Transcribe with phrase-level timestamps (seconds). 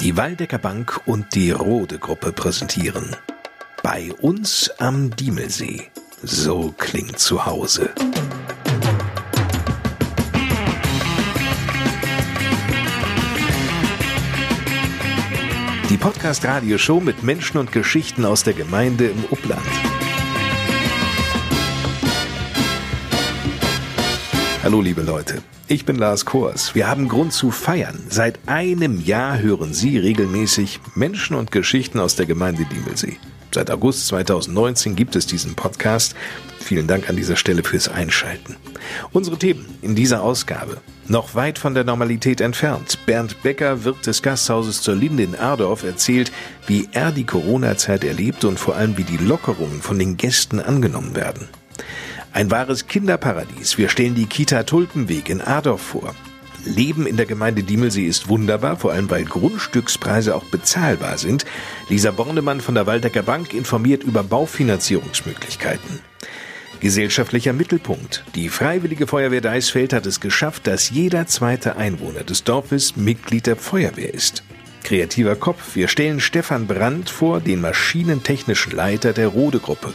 [0.00, 3.16] Die Waldecker Bank und die Rode Gruppe präsentieren.
[3.82, 5.90] Bei uns am Diemelsee.
[6.22, 7.90] So klingt zu Hause.
[15.90, 19.66] Die Podcast-Radioshow mit Menschen und Geschichten aus der Gemeinde im Upland.
[24.62, 26.74] Hallo liebe Leute, ich bin Lars Kors.
[26.74, 28.00] Wir haben Grund zu feiern.
[28.08, 33.18] Seit einem Jahr hören Sie regelmäßig Menschen und Geschichten aus der Gemeinde Diemelsee.
[33.54, 36.14] Seit August 2019 gibt es diesen Podcast.
[36.58, 38.56] Vielen Dank an dieser Stelle fürs Einschalten.
[39.12, 40.78] Unsere Themen in dieser Ausgabe.
[41.06, 42.98] Noch weit von der Normalität entfernt.
[43.04, 46.32] Bernd Becker, Wirt des Gasthauses zur Linde in Ardorf, erzählt,
[46.66, 51.14] wie er die Corona-Zeit erlebt und vor allem wie die Lockerungen von den Gästen angenommen
[51.14, 51.48] werden.
[52.38, 53.78] Ein wahres Kinderparadies.
[53.78, 56.14] Wir stellen die Kita Tulpenweg in Adorf vor.
[56.64, 61.44] Leben in der Gemeinde Diemelsee ist wunderbar, vor allem weil Grundstückspreise auch bezahlbar sind.
[61.88, 65.98] Lisa Bornemann von der Waldecker Bank informiert über Baufinanzierungsmöglichkeiten.
[66.78, 68.22] Gesellschaftlicher Mittelpunkt.
[68.36, 73.56] Die Freiwillige Feuerwehr Deisfeld hat es geschafft, dass jeder zweite Einwohner des Dorfes Mitglied der
[73.56, 74.44] Feuerwehr ist.
[74.84, 75.74] Kreativer Kopf.
[75.74, 79.92] Wir stellen Stefan Brandt vor, den maschinentechnischen Leiter der Rode Gruppe.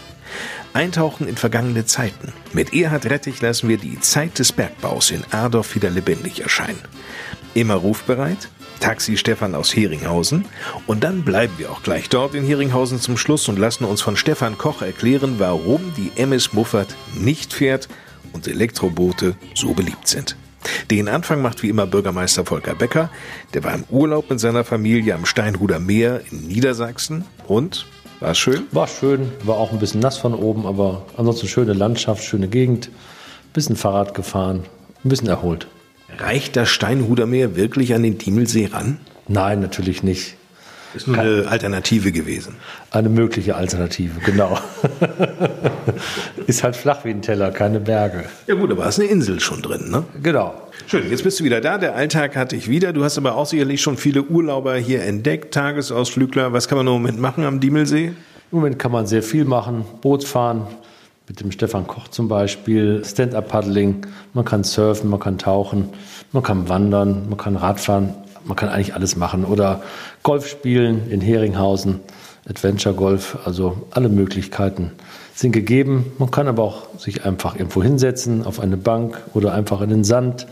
[0.74, 2.34] Eintauchen in vergangene Zeiten.
[2.52, 6.82] Mit Erhard Rettich lassen wir die Zeit des Bergbaus in Ardorf wieder lebendig erscheinen.
[7.54, 8.50] Immer rufbereit?
[8.80, 10.46] Taxi Stefan aus Heringhausen.
[10.88, 14.18] Und dann bleiben wir auch gleich dort in Heringhausen zum Schluss und lassen uns von
[14.18, 17.88] Stefan Koch erklären, warum die MS Muffert nicht fährt
[18.34, 20.36] und Elektroboote so beliebt sind.
[20.90, 23.10] Den Anfang macht wie immer Bürgermeister Volker Becker.
[23.54, 27.86] Der war im Urlaub mit seiner Familie am Steinhuder Meer in Niedersachsen und
[28.24, 28.68] war schön?
[28.72, 32.90] War schön, war auch ein bisschen nass von oben, aber ansonsten schöne Landschaft, schöne Gegend.
[33.54, 34.64] Bisschen Fahrrad gefahren,
[35.04, 35.68] ein bisschen erholt.
[36.18, 39.00] Reicht das Steinhuder Meer wirklich an den Diemelsee ran?
[39.28, 40.36] Nein, natürlich nicht.
[40.96, 42.56] Ist nur eine Alternative gewesen.
[42.92, 44.58] Eine mögliche Alternative, genau.
[46.48, 48.26] ist halt flach wie ein Teller, keine Berge.
[48.48, 50.04] Ja gut, aber ist eine Insel schon drin, ne?
[50.22, 50.54] Genau.
[50.88, 51.78] Schön, jetzt bist du wieder da.
[51.78, 52.94] Der Alltag hatte ich wieder.
[52.94, 56.54] Du hast aber auch sicherlich schon viele Urlauber hier entdeckt, Tagesausflügler.
[56.54, 58.08] Was kann man im Moment machen am Diemelsee?
[58.08, 58.16] Im
[58.58, 59.86] Moment kann man sehr viel machen.
[60.02, 60.68] Boot fahren,
[61.28, 64.06] mit dem Stefan Koch zum Beispiel, Stand-up-Paddling.
[64.34, 65.90] Man kann surfen, man kann tauchen,
[66.32, 68.16] man kann wandern, man kann Radfahren.
[68.46, 69.46] Man kann eigentlich alles machen.
[69.46, 69.82] Oder
[70.22, 72.02] Golf spielen in Heringhausen,
[72.50, 73.38] Adventure Golf.
[73.46, 74.92] Also alle Möglichkeiten
[75.34, 76.12] sind gegeben.
[76.20, 80.04] Man kann aber auch sich einfach irgendwo hinsetzen, auf eine Bank oder einfach in den
[80.04, 80.48] Sand,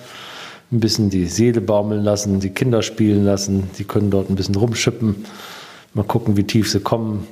[0.72, 3.70] ein bisschen die Seele baumeln lassen, die Kinder spielen lassen.
[3.78, 5.26] Die können dort ein bisschen rumschippen,
[5.94, 7.28] mal gucken, wie tief sie kommen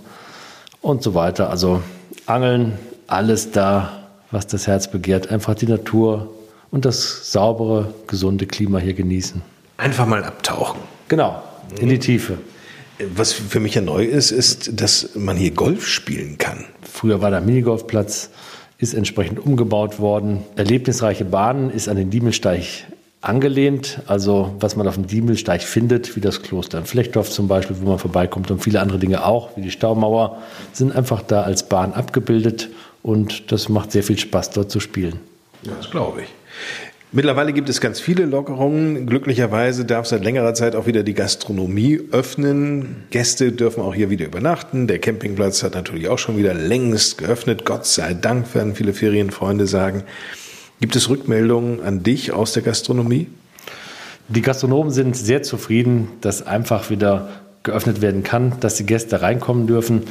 [0.82, 1.50] und so weiter.
[1.50, 1.82] Also
[2.26, 2.78] Angeln,
[3.08, 5.32] alles da, was das Herz begehrt.
[5.32, 6.30] Einfach die Natur
[6.70, 9.42] und das saubere, gesunde Klima hier genießen.
[9.78, 10.80] Einfach mal abtauchen.
[11.08, 11.42] Genau,
[11.80, 12.38] in die Tiefe.
[13.16, 16.66] Was für mich ja neu ist, ist, dass man hier Golf spielen kann.
[16.82, 18.30] Früher war der Minigolfplatz,
[18.78, 20.44] ist entsprechend umgebaut worden.
[20.58, 22.64] Erlebnisreiche Bahnen ist an den Diemelsteig
[23.22, 24.02] angelehnt.
[24.08, 27.90] Also was man auf dem Diemelsteig findet, wie das Kloster in Flechtdorf zum Beispiel, wo
[27.90, 30.42] man vorbeikommt und viele andere Dinge auch, wie die Staumauer,
[30.74, 32.70] sind einfach da als Bahn abgebildet
[33.02, 35.20] und das macht sehr viel Spaß, dort zu spielen.
[35.64, 36.28] Ja, das glaube ich.
[37.12, 39.08] Mittlerweile gibt es ganz viele Lockerungen.
[39.08, 42.98] Glücklicherweise darf seit längerer Zeit auch wieder die Gastronomie öffnen.
[43.10, 44.86] Gäste dürfen auch hier wieder übernachten.
[44.86, 47.66] Der Campingplatz hat natürlich auch schon wieder längst geöffnet.
[47.66, 50.04] Gott sei Dank, werden viele Ferienfreunde sagen.
[50.82, 53.26] Gibt es Rückmeldungen an dich aus der Gastronomie?
[54.28, 57.30] Die Gastronomen sind sehr zufrieden, dass einfach wieder
[57.64, 60.04] geöffnet werden kann, dass die Gäste reinkommen dürfen.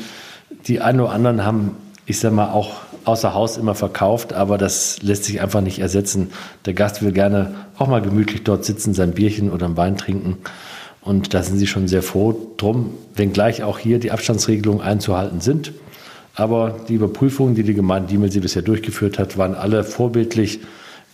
[0.66, 1.76] Die einen oder anderen haben,
[2.06, 6.30] ich sag mal, auch außer Haus immer verkauft, aber das lässt sich einfach nicht ersetzen.
[6.64, 10.38] Der Gast will gerne auch mal gemütlich dort sitzen, sein Bierchen oder ein Wein trinken.
[11.00, 15.72] Und da sind sie schon sehr froh drum, wenngleich auch hier die Abstandsregelungen einzuhalten sind.
[16.34, 20.60] Aber die Überprüfungen, die die Gemeinde Diemelsee bisher durchgeführt hat, waren alle vorbildlich.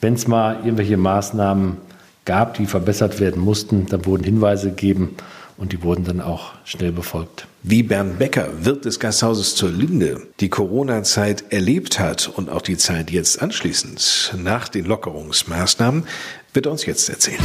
[0.00, 1.76] Wenn es mal irgendwelche Maßnahmen
[2.24, 5.16] gab, die verbessert werden mussten, dann wurden Hinweise gegeben
[5.56, 7.46] und die wurden dann auch schnell befolgt.
[7.62, 12.76] Wie Bernd Becker, Wirt des Gasthauses zur Linde, die Corona-Zeit erlebt hat und auch die
[12.76, 16.04] Zeit jetzt anschließend nach den Lockerungsmaßnahmen,
[16.52, 17.40] wird er uns jetzt erzählen.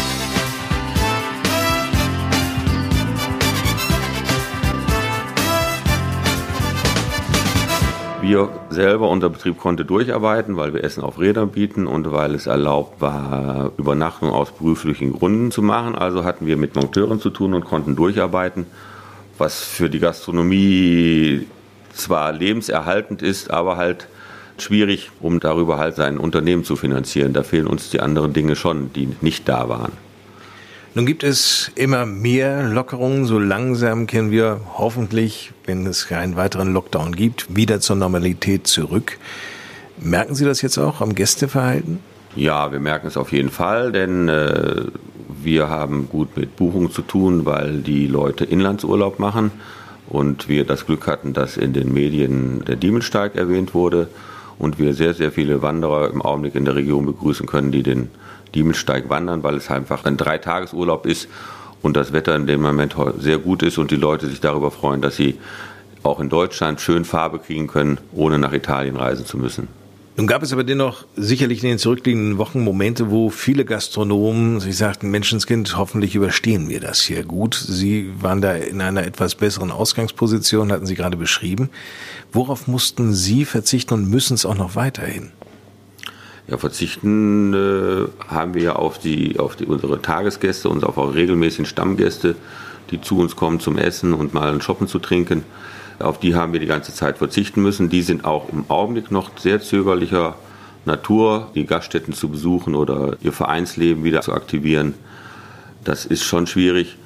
[8.29, 12.45] Wir selber, unser Betrieb konnte durcharbeiten, weil wir Essen auf Rädern bieten und weil es
[12.45, 15.95] erlaubt war, Übernachtung aus beruflichen Gründen zu machen.
[15.95, 18.67] Also hatten wir mit Monteuren zu tun und konnten durcharbeiten,
[19.39, 21.47] was für die Gastronomie
[21.91, 24.07] zwar lebenserhaltend ist, aber halt
[24.59, 27.33] schwierig, um darüber halt sein Unternehmen zu finanzieren.
[27.33, 29.93] Da fehlen uns die anderen Dinge schon, die nicht da waren.
[30.95, 33.25] Nun gibt es immer mehr Lockerungen.
[33.25, 39.19] So langsam kennen wir hoffentlich, wenn es keinen weiteren Lockdown gibt, wieder zur Normalität zurück.
[40.00, 42.00] Merken Sie das jetzt auch am Gästeverhalten?
[42.36, 44.86] Ja, wir merken es auf jeden Fall, denn äh,
[45.44, 49.51] wir haben gut mit Buchungen zu tun, weil die Leute Inlandsurlaub machen
[50.07, 54.07] und wir das Glück hatten, dass in den Medien der Diemensteig erwähnt wurde
[54.57, 58.09] und wir sehr, sehr viele Wanderer im Augenblick in der Region begrüßen können, die den
[58.56, 61.28] Diemensteig wandern, weil es einfach ein Dreitagesurlaub ist
[61.81, 65.01] und das Wetter in dem Moment sehr gut ist und die Leute sich darüber freuen,
[65.01, 65.40] dass sie
[66.04, 69.68] auch in Deutschland schön Farbe kriegen können, ohne nach Italien reisen zu müssen.
[70.19, 74.75] Nun gab es aber dennoch sicherlich in den zurückliegenden Wochen Momente, wo viele Gastronomen sich
[74.75, 77.56] sagten, Menschenskind, hoffentlich überstehen wir das hier gut.
[77.56, 81.69] Sie waren da in einer etwas besseren Ausgangsposition, hatten Sie gerade beschrieben.
[82.34, 85.31] Worauf mussten Sie verzichten und müssen es auch noch weiterhin?
[86.50, 91.13] Ja, verzichten äh, haben wir ja auf die, auf die, unsere Tagesgäste und auf auch
[91.13, 92.36] regelmäßigen Stammgäste,
[92.90, 95.44] die zu uns kommen zum Essen und mal einen Shoppen zu trinken.
[96.00, 97.90] Auf die haben wir die ganze Zeit verzichten müssen.
[97.90, 100.36] Die sind auch im Augenblick noch sehr zögerlicher
[100.86, 104.96] Natur, die Gaststätten zu besuchen oder ihr Vereinsleben wieder zu aktivieren.
[105.84, 106.98] Das ist schon schwierig.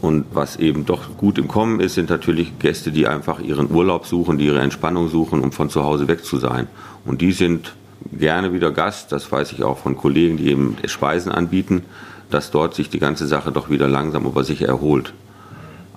[0.00, 4.06] Und was eben doch gut im Kommen ist, sind natürlich Gäste, die einfach ihren Urlaub
[4.06, 6.66] suchen, die ihre Entspannung suchen, um von zu Hause weg zu sein.
[7.04, 7.74] Und die sind
[8.12, 9.12] gerne wieder Gast.
[9.12, 11.84] Das weiß ich auch von Kollegen, die eben Speisen anbieten,
[12.30, 15.12] dass dort sich die ganze Sache doch wieder langsam über sich erholt.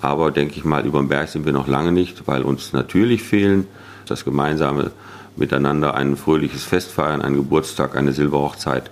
[0.01, 3.23] Aber denke ich mal, über den Berg sind wir noch lange nicht, weil uns natürlich
[3.23, 3.67] fehlen
[4.05, 4.91] das gemeinsame
[5.35, 8.91] Miteinander, ein fröhliches Fest feiern, ein Geburtstag, eine Silberhochzeit.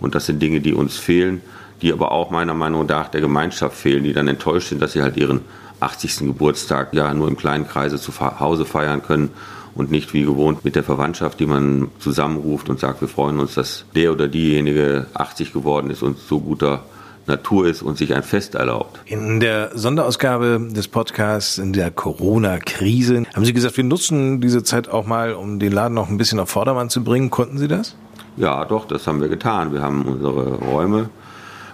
[0.00, 1.40] Und das sind Dinge, die uns fehlen,
[1.82, 5.02] die aber auch meiner Meinung nach der Gemeinschaft fehlen, die dann enttäuscht sind, dass sie
[5.02, 5.40] halt ihren
[5.80, 6.18] 80.
[6.18, 9.30] Geburtstag ja nur im kleinen Kreise zu Hause feiern können
[9.76, 13.54] und nicht wie gewohnt mit der Verwandtschaft, die man zusammenruft und sagt, wir freuen uns,
[13.54, 16.82] dass der oder diejenige 80 geworden ist und so guter
[17.26, 19.00] Natur ist und sich ein Fest erlaubt.
[19.06, 24.88] In der Sonderausgabe des Podcasts in der Corona-Krise haben Sie gesagt, wir nutzen diese Zeit
[24.88, 27.30] auch mal, um den Laden noch ein bisschen auf Vordermann zu bringen.
[27.30, 27.96] Konnten Sie das?
[28.36, 29.72] Ja, doch, das haben wir getan.
[29.72, 31.08] Wir haben unsere Räume,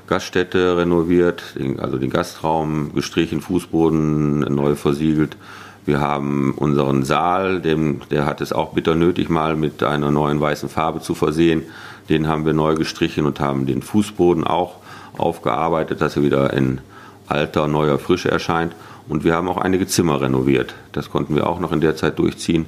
[0.06, 1.42] Gaststätte renoviert,
[1.78, 5.36] also den Gastraum gestrichen, Fußboden neu versiegelt.
[5.84, 10.40] Wir haben unseren Saal, dem, der hat es auch bitter nötig, mal mit einer neuen
[10.40, 11.64] weißen Farbe zu versehen.
[12.08, 14.76] Den haben wir neu gestrichen und haben den Fußboden auch
[15.18, 16.80] aufgearbeitet, dass er wieder in
[17.26, 18.74] alter, neuer Frische erscheint.
[19.08, 20.74] Und wir haben auch einige Zimmer renoviert.
[20.92, 22.66] Das konnten wir auch noch in der Zeit durchziehen,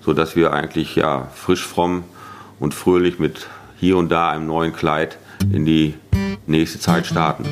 [0.00, 2.04] sodass wir eigentlich ja frisch, fromm
[2.58, 3.48] und fröhlich mit
[3.78, 5.18] hier und da einem neuen Kleid
[5.52, 5.94] in die
[6.46, 7.44] nächste Zeit starten.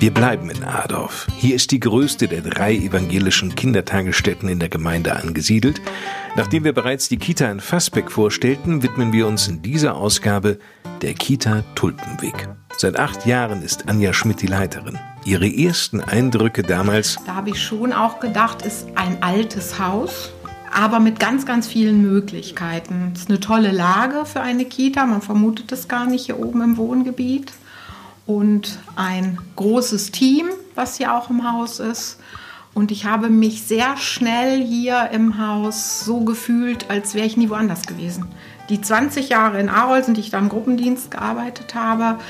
[0.00, 1.26] Wir bleiben in Adorf.
[1.36, 5.82] Hier ist die größte der drei evangelischen Kindertagesstätten in der Gemeinde angesiedelt.
[6.36, 10.58] Nachdem wir bereits die Kita in Fassbeck vorstellten, widmen wir uns in dieser Ausgabe
[11.02, 12.48] der Kita Tulpenweg.
[12.78, 14.98] Seit acht Jahren ist Anja Schmidt die Leiterin.
[15.26, 17.18] Ihre ersten Eindrücke damals?
[17.26, 20.32] Da habe ich schon auch gedacht, ist ein altes Haus,
[20.72, 23.12] aber mit ganz, ganz vielen Möglichkeiten.
[23.14, 25.04] Es ist eine tolle Lage für eine Kita.
[25.04, 27.52] Man vermutet es gar nicht hier oben im Wohngebiet
[28.30, 32.20] und ein großes Team, was hier auch im Haus ist.
[32.74, 37.50] Und ich habe mich sehr schnell hier im Haus so gefühlt, als wäre ich nie
[37.50, 38.26] woanders gewesen.
[38.68, 42.20] Die 20 Jahre in Arolsen, die ich da im Gruppendienst gearbeitet habe,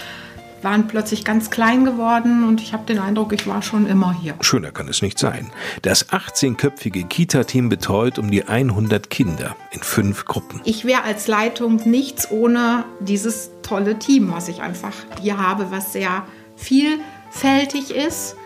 [0.63, 4.35] waren plötzlich ganz klein geworden und ich habe den Eindruck, ich war schon immer hier.
[4.41, 5.51] Schöner kann es nicht sein.
[5.83, 10.61] Das 18-köpfige Kita-Team betreut um die 100 Kinder in fünf Gruppen.
[10.65, 15.93] Ich wäre als Leitung nichts ohne dieses tolle Team, was ich einfach hier habe, was
[15.93, 16.25] sehr
[16.57, 18.37] vielfältig ist.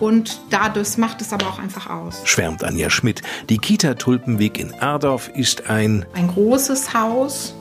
[0.00, 2.22] Und dadurch macht es aber auch einfach aus.
[2.24, 3.22] Schwärmt Anja Schmidt.
[3.48, 7.54] Die Kita Tulpenweg in Ardorf ist ein ein großes Haus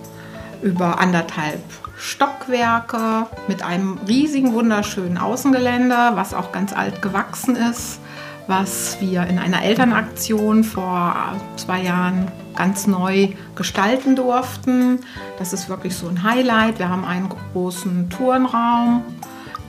[0.61, 1.61] über anderthalb
[2.03, 8.01] Stockwerke mit einem riesigen, wunderschönen Außengelände, was auch ganz alt gewachsen ist,
[8.45, 11.15] was wir in einer Elternaktion vor
[11.55, 14.99] zwei Jahren ganz neu gestalten durften.
[15.39, 16.77] Das ist wirklich so ein Highlight.
[16.77, 19.03] Wir haben einen großen Turnraum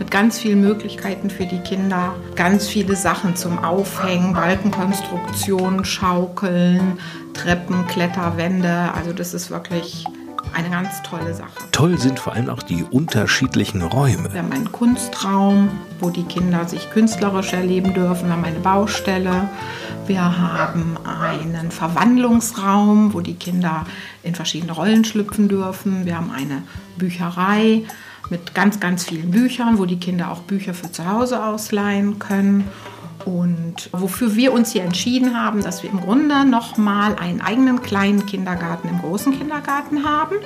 [0.00, 2.16] mit ganz vielen Möglichkeiten für die Kinder.
[2.34, 6.98] Ganz viele Sachen zum Aufhängen, Balkenkonstruktion, Schaukeln,
[7.32, 8.90] Treppen, Kletterwände.
[8.92, 10.04] Also das ist wirklich
[10.52, 11.50] eine ganz tolle Sache.
[11.72, 14.32] Toll sind vor allem auch die unterschiedlichen Räume.
[14.32, 15.70] Wir haben einen Kunstraum,
[16.00, 18.28] wo die Kinder sich künstlerisch erleben dürfen.
[18.28, 19.48] Wir haben eine Baustelle.
[20.06, 23.86] Wir haben einen Verwandlungsraum, wo die Kinder
[24.22, 26.04] in verschiedene Rollen schlüpfen dürfen.
[26.04, 26.62] Wir haben eine
[26.96, 27.84] Bücherei
[28.30, 32.64] mit ganz, ganz vielen Büchern, wo die Kinder auch Bücher für zu Hause ausleihen können.
[33.24, 38.26] Und wofür wir uns hier entschieden haben, dass wir im Grunde nochmal einen eigenen kleinen
[38.26, 40.36] Kindergarten im großen Kindergarten haben.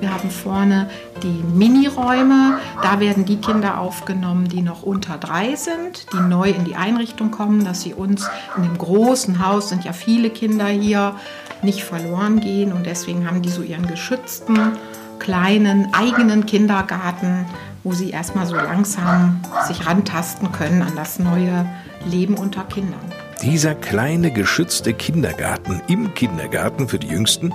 [0.00, 0.90] Wir haben vorne
[1.22, 2.58] die Miniräume.
[2.82, 7.30] Da werden die Kinder aufgenommen, die noch unter drei sind, die neu in die Einrichtung
[7.30, 11.14] kommen, dass sie uns in dem großen Haus, sind ja viele Kinder hier,
[11.62, 12.72] nicht verloren gehen.
[12.72, 14.72] Und deswegen haben die so ihren geschützten,
[15.18, 17.46] kleinen, eigenen Kindergarten,
[17.84, 21.66] wo sie erstmal so langsam sich rantasten können an das neue
[22.06, 23.00] Leben unter Kindern.
[23.42, 27.52] Dieser kleine geschützte Kindergarten im Kindergarten für die Jüngsten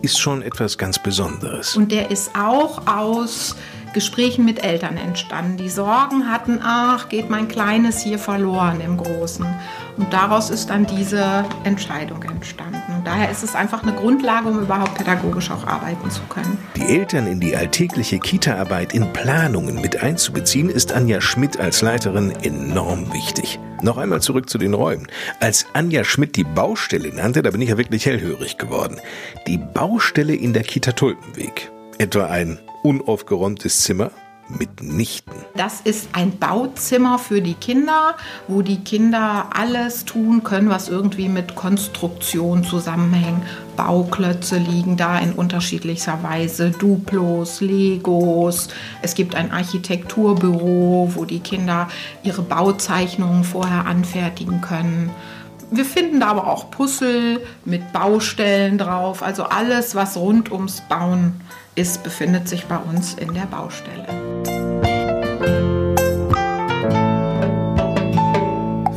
[0.00, 1.76] ist schon etwas ganz Besonderes.
[1.76, 3.56] Und der ist auch aus
[3.92, 9.46] Gesprächen mit Eltern entstanden, die Sorgen hatten, ach, geht mein Kleines hier verloren im Großen.
[9.96, 12.82] Und daraus ist dann diese Entscheidung entstanden.
[12.96, 16.58] Und daher ist es einfach eine Grundlage, um überhaupt pädagogisch auch arbeiten zu können.
[16.76, 22.30] Die Eltern in die alltägliche Kita-Arbeit in Planungen mit einzubeziehen, ist Anja Schmidt als Leiterin
[22.42, 23.58] enorm wichtig.
[23.82, 25.06] Noch einmal zurück zu den Räumen.
[25.40, 29.00] Als Anja Schmidt die Baustelle nannte, da bin ich ja wirklich hellhörig geworden.
[29.46, 31.70] Die Baustelle in der Kita Tulpenweg.
[31.98, 34.10] Etwa ein unaufgeräumtes Zimmer?
[34.48, 35.32] Mitnichten.
[35.56, 41.28] Das ist ein Bauzimmer für die Kinder, wo die Kinder alles tun können, was irgendwie
[41.28, 43.42] mit Konstruktion zusammenhängt.
[43.76, 48.68] Bauklötze liegen da in unterschiedlicher Weise, Duplos, Legos.
[49.02, 51.88] Es gibt ein Architekturbüro, wo die Kinder
[52.22, 55.10] ihre Bauzeichnungen vorher anfertigen können.
[55.70, 61.40] Wir finden da aber auch Puzzle mit Baustellen drauf, also alles, was rund ums Bauen
[61.78, 64.04] ist, befindet sich bei uns in der Baustelle.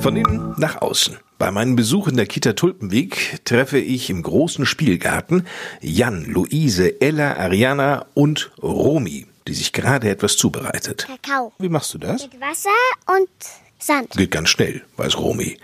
[0.02, 1.18] Von innen nach außen.
[1.38, 5.46] Bei meinem Besuch in der Kita Tulpenweg treffe ich im großen Spielgarten
[5.80, 11.06] Jan, Luise, Ella, Ariana und Romi, die sich gerade etwas zubereitet.
[11.08, 11.54] Kakao.
[11.60, 12.24] Wie machst du das?
[12.24, 12.70] Mit Wasser
[13.16, 13.30] und
[13.78, 14.10] Sand.
[14.12, 15.58] Geht ganz schnell, weiß Romi.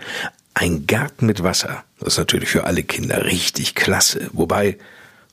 [0.54, 1.84] Ein Garten mit Wasser.
[1.98, 4.30] Das ist natürlich für alle Kinder richtig klasse.
[4.32, 4.78] Wobei,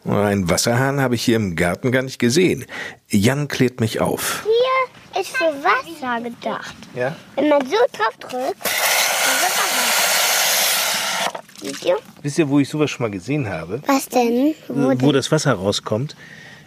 [0.05, 2.65] ein Wasserhahn habe ich hier im Garten gar nicht gesehen.
[3.09, 4.43] Jan klärt mich auf.
[5.13, 6.75] Hier ist für Wasser gedacht.
[6.93, 7.15] Ja?
[7.35, 8.55] Wenn man so drauf drückt.
[11.61, 11.95] Siehst du?
[12.21, 13.81] Wisst ihr, wo ich sowas schon mal gesehen habe?
[13.87, 14.53] Was denn?
[14.67, 16.15] Wo Wo das Wasser rauskommt?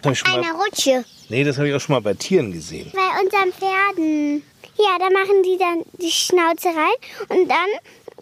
[0.01, 1.03] Das Eine mal, Rutsche.
[1.29, 2.91] nee, das habe ich auch schon mal bei Tieren gesehen.
[2.93, 4.43] Bei unseren Pferden.
[4.77, 7.67] Ja, da machen die dann die Schnauze rein und dann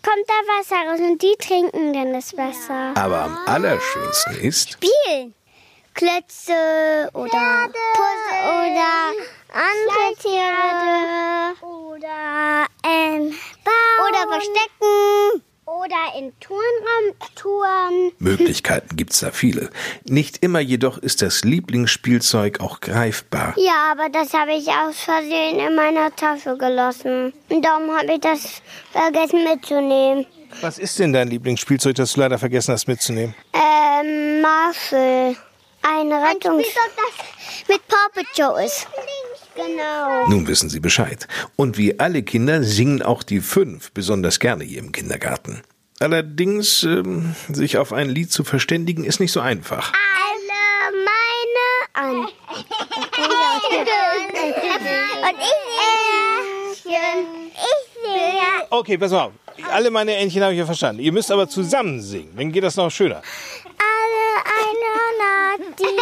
[0.07, 2.93] kommt da Wasser raus und die trinken dann das Wasser.
[2.95, 5.33] Aber am allerschönsten ist, Spielen.
[5.93, 9.11] Klötze oder Puzzle oder
[9.51, 13.35] andere Tiere oder ähm,
[13.65, 14.07] bauen.
[14.07, 18.11] oder verstecken oder in Turnraum touren.
[18.19, 19.69] Möglichkeiten gibt's da viele.
[20.05, 23.53] Nicht immer jedoch ist das Lieblingsspielzeug auch greifbar.
[23.57, 27.33] Ja, aber das habe ich aus Versehen in meiner Tasche gelassen.
[27.49, 30.25] Und darum habe ich das vergessen mitzunehmen.
[30.61, 33.35] Was ist denn dein Lieblingsspielzeug, das du leider vergessen hast mitzunehmen?
[33.53, 35.35] Ähm, Marshall.
[35.81, 36.65] Ein Rettungs...
[36.65, 38.87] das mit Paw Patrol ist.
[39.57, 40.27] Genau.
[40.27, 41.27] Nun wissen Sie Bescheid.
[41.55, 45.63] Und wie alle Kinder singen auch die fünf besonders gerne hier im Kindergarten.
[45.99, 49.93] Allerdings, ähm, sich auf ein Lied zu verständigen, ist nicht so einfach.
[49.93, 52.17] Alle meine an.
[52.19, 52.29] Und
[55.39, 57.01] ich singe.
[57.55, 58.67] Ich singe.
[58.69, 59.31] Okay, pass mal auf.
[59.71, 61.01] Alle meine Entchen habe ich ja verstanden.
[61.01, 62.33] Ihr müsst aber zusammen singen.
[62.37, 63.23] Dann geht das noch schöner.
[63.79, 65.97] Alle Einhörner, die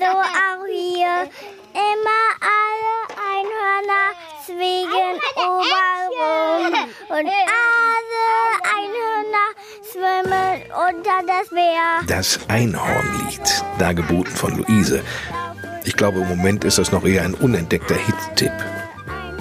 [0.00, 1.30] so auch hier.
[1.72, 2.96] Immer alle
[3.30, 4.04] Einhörner
[4.44, 6.74] schwingen oben rum.
[7.08, 8.26] Und alle
[8.76, 9.48] Einhörner
[9.90, 12.00] schwimmen unter das Meer.
[12.06, 15.02] Das Einhornlied, dargeboten von Luise.
[15.84, 18.52] Ich glaube, im Moment ist das noch eher ein unentdeckter Hit-Tipp.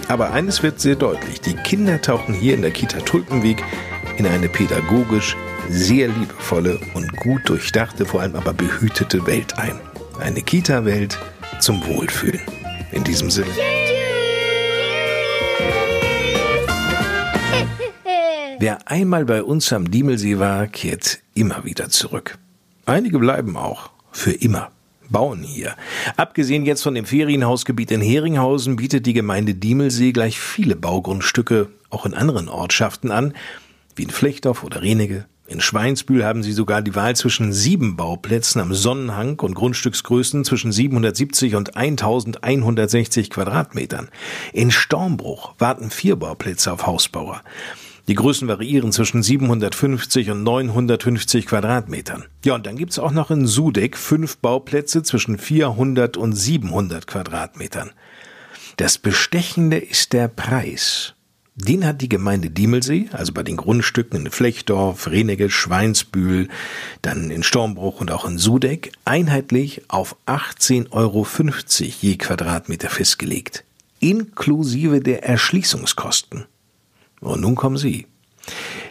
[0.08, 1.42] Aber eines wird sehr deutlich.
[1.42, 3.64] Die Kinder tauchen hier in der Kita Tulpenweg
[4.18, 5.36] in eine pädagogisch
[5.70, 9.80] sehr liebevolle und gut durchdachte, vor allem aber behütete Welt ein.
[10.20, 11.18] Eine Kita-Welt
[11.60, 12.42] zum Wohlfühlen.
[12.92, 13.52] In diesem Sinne.
[18.60, 22.38] Wer einmal bei uns am Diemelsee war, kehrt immer wieder zurück.
[22.86, 23.92] Einige bleiben auch.
[24.12, 24.72] Für immer.
[25.10, 25.76] Bauen hier.
[26.18, 32.06] Abgesehen jetzt von dem Ferienhausgebiet in Heringhausen bietet die Gemeinde Diemelsee gleich viele Baugrundstücke auch
[32.06, 33.34] in anderen Ortschaften an,
[33.96, 35.26] wie in Flechtdorf oder Renege.
[35.50, 40.72] In Schweinsbühl haben sie sogar die Wahl zwischen sieben Bauplätzen am Sonnenhang und Grundstücksgrößen zwischen
[40.72, 44.10] 770 und 1160 Quadratmetern.
[44.54, 47.42] In Stormbruch warten vier Bauplätze auf Hausbauer.
[48.08, 52.26] Die Größen variieren zwischen 750 und 950 Quadratmetern.
[52.46, 57.90] Ja, und dann gibt's auch noch in Sudeck fünf Bauplätze zwischen 400 und 700 Quadratmetern.
[58.78, 61.16] Das Bestechende ist der Preis.
[61.60, 66.48] Den hat die Gemeinde Diemelsee, also bei den Grundstücken in Flechdorf, Renege, Schweinsbühl,
[67.02, 71.28] dann in Stormbruch und auch in Sudeck, einheitlich auf 18,50 Euro
[72.02, 73.66] je Quadratmeter festgelegt,
[74.00, 76.46] inklusive der Erschließungskosten.
[77.20, 78.08] Und nun kommen Sie.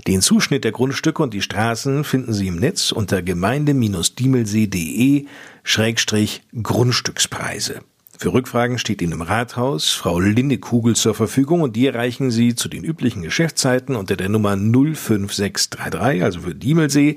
[0.07, 5.25] Den Zuschnitt der Grundstücke und die Straßen finden Sie im Netz unter gemeinde-diemelsee.de
[5.65, 7.81] Schrägstrich Grundstückspreise.
[8.21, 12.57] Für Rückfragen steht Ihnen im Rathaus Frau Linde Kugel zur Verfügung und die erreichen Sie
[12.57, 17.17] zu den üblichen Geschäftszeiten unter der Nummer 05633, also für Diemelsee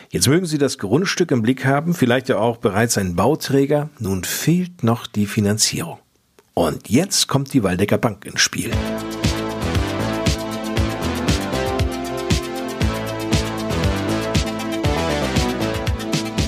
[0.09, 3.91] Jetzt mögen Sie das Grundstück im Blick haben, vielleicht ja auch bereits ein Bauträger.
[3.99, 5.99] Nun fehlt noch die Finanzierung.
[6.55, 8.71] Und jetzt kommt die Waldecker Bank ins Spiel.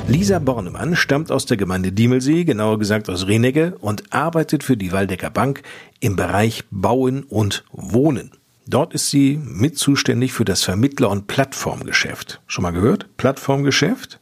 [0.06, 4.92] Lisa Bornemann stammt aus der Gemeinde Diemelsee, genauer gesagt aus Renegge, und arbeitet für die
[4.92, 5.62] Waldecker Bank
[6.00, 8.30] im Bereich Bauen und Wohnen.
[8.66, 12.42] Dort ist sie mit zuständig für das Vermittler- und Plattformgeschäft.
[12.46, 13.16] Schon mal gehört?
[13.16, 14.20] Plattformgeschäft?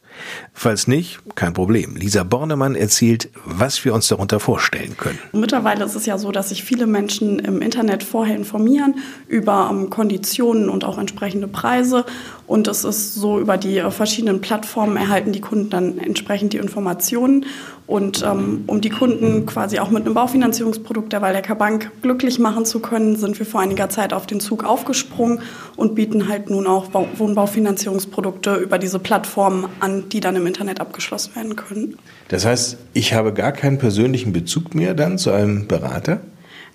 [0.53, 1.97] Falls nicht, kein Problem.
[1.97, 5.19] Lisa Bornemann erzählt, was wir uns darunter vorstellen können.
[5.33, 8.97] Mittlerweile ist es ja so, dass sich viele Menschen im Internet vorher informieren
[9.29, 12.05] über ähm, Konditionen und auch entsprechende Preise.
[12.47, 16.59] Und es ist so, über die äh, verschiedenen Plattformen erhalten die Kunden dann entsprechend die
[16.59, 17.47] Informationen.
[17.87, 22.65] Und ähm, um die Kunden quasi auch mit einem Baufinanzierungsprodukt der Waldecker Bank glücklich machen
[22.65, 25.41] zu können, sind wir vor einiger Zeit auf den Zug aufgesprungen
[25.77, 31.35] und bieten halt nun auch Wohnbaufinanzierungsprodukte über diese Plattformen an, die dann im Internet abgeschlossen
[31.35, 31.99] werden können.
[32.29, 36.21] Das heißt, ich habe gar keinen persönlichen Bezug mehr dann zu einem Berater?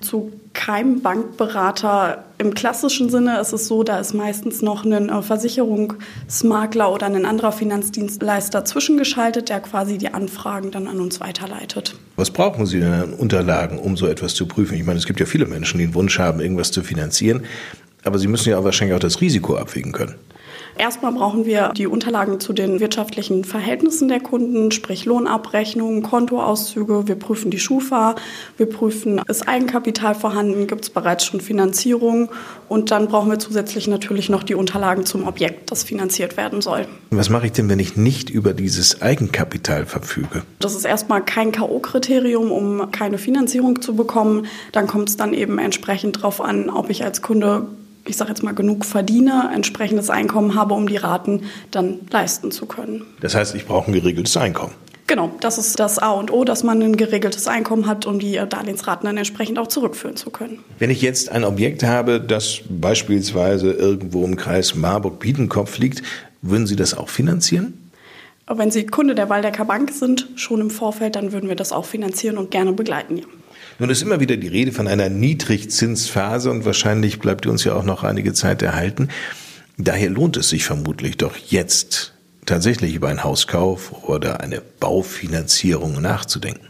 [0.02, 5.22] Zu keinem Bankberater im klassischen Sinne ist es so, da ist meistens noch ein äh,
[5.22, 11.96] Versicherungsmakler oder ein anderer Finanzdienstleister zwischengeschaltet, der quasi die Anfragen dann an uns weiterleitet.
[12.16, 14.76] Was brauchen Sie denn an Unterlagen, um so etwas zu prüfen?
[14.76, 17.46] Ich meine, es gibt ja viele Menschen, die den Wunsch haben, irgendwas zu finanzieren,
[18.04, 20.16] aber Sie müssen ja auch wahrscheinlich auch das Risiko abwägen können.
[20.78, 27.08] Erstmal brauchen wir die Unterlagen zu den wirtschaftlichen Verhältnissen der Kunden, sprich Lohnabrechnungen, Kontoauszüge.
[27.08, 28.16] Wir prüfen die Schufa,
[28.58, 32.30] wir prüfen, ist Eigenkapital vorhanden, gibt es bereits schon Finanzierung
[32.70, 36.88] und dann brauchen wir zusätzlich natürlich noch die Unterlagen zum Objekt, das finanziert werden soll.
[37.10, 40.44] Was mache ich denn, wenn ich nicht über dieses Eigenkapital verfüge?
[40.60, 44.46] Das ist erstmal kein K.O.-Kriterium, um keine Finanzierung zu bekommen.
[44.72, 47.68] Dann kommt es dann eben entsprechend darauf an, ob ich als Kunde
[48.08, 52.66] ich sage jetzt mal, genug verdiene, entsprechendes Einkommen habe, um die Raten dann leisten zu
[52.66, 53.06] können.
[53.22, 54.74] Das heißt, ich brauche ein geregeltes Einkommen.
[55.08, 58.42] Genau, das ist das A und O, dass man ein geregeltes Einkommen hat, um die
[58.50, 60.60] Darlehensraten dann entsprechend auch zurückführen zu können.
[60.80, 66.04] Wenn ich jetzt ein Objekt habe, das beispielsweise irgendwo im Kreis Marburg-Biedenkopf liegt,
[66.42, 67.90] würden Sie das auch finanzieren?
[68.50, 71.86] Wenn Sie Kunde der Waldecker Bank sind, schon im Vorfeld, dann würden wir das auch
[71.86, 73.18] finanzieren und gerne begleiten.
[73.18, 73.26] Ja.
[73.80, 77.74] Nun ist immer wieder die Rede von einer Niedrigzinsphase und wahrscheinlich bleibt die uns ja
[77.76, 79.10] auch noch einige Zeit erhalten.
[79.78, 82.14] Daher lohnt es sich vermutlich doch jetzt
[82.48, 86.68] tatsächlich über einen Hauskauf oder eine Baufinanzierung nachzudenken.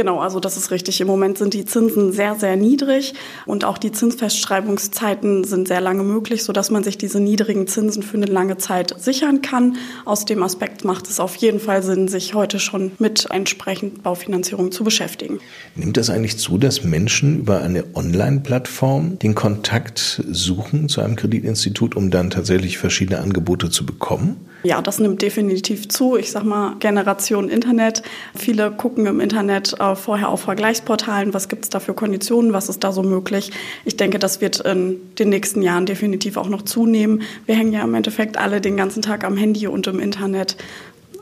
[0.00, 0.98] Genau, also das ist richtig.
[1.02, 3.12] Im Moment sind die Zinsen sehr, sehr niedrig
[3.44, 8.16] und auch die Zinsfestschreibungszeiten sind sehr lange möglich, sodass man sich diese niedrigen Zinsen für
[8.16, 9.76] eine lange Zeit sichern kann.
[10.06, 14.72] Aus dem Aspekt macht es auf jeden Fall Sinn, sich heute schon mit entsprechend Baufinanzierung
[14.72, 15.38] zu beschäftigen.
[15.74, 21.94] Nimmt das eigentlich zu, dass Menschen über eine Online-Plattform den Kontakt suchen zu einem Kreditinstitut,
[21.94, 24.46] um dann tatsächlich verschiedene Angebote zu bekommen?
[24.62, 26.16] Ja, das nimmt definitiv zu.
[26.16, 28.02] Ich sag mal, Generation Internet.
[28.36, 32.68] Viele gucken im Internet äh, vorher auf Vergleichsportalen, was gibt es da für Konditionen, was
[32.68, 33.52] ist da so möglich.
[33.84, 37.22] Ich denke, das wird in den nächsten Jahren definitiv auch noch zunehmen.
[37.46, 40.56] Wir hängen ja im Endeffekt alle den ganzen Tag am Handy und im Internet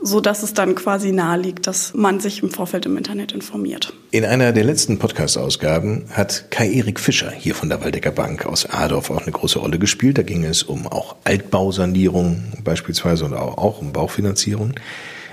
[0.03, 3.93] so dass es dann quasi nahe liegt, dass man sich im Vorfeld im Internet informiert.
[4.11, 9.11] In einer der letzten Podcast-Ausgaben hat Kai-Erik Fischer hier von der Waldecker Bank aus Adorf
[9.11, 10.19] auch eine große Rolle gespielt.
[10.19, 14.75] Da ging es um auch Altbausanierung beispielsweise und auch um Baufinanzierung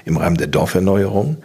[0.06, 1.38] im Rahmen der Dorferneuerung.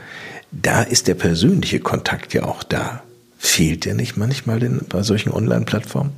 [0.52, 3.02] Da ist der persönliche Kontakt ja auch da.
[3.38, 6.12] Fehlt der nicht manchmal denn bei solchen Online-Plattformen?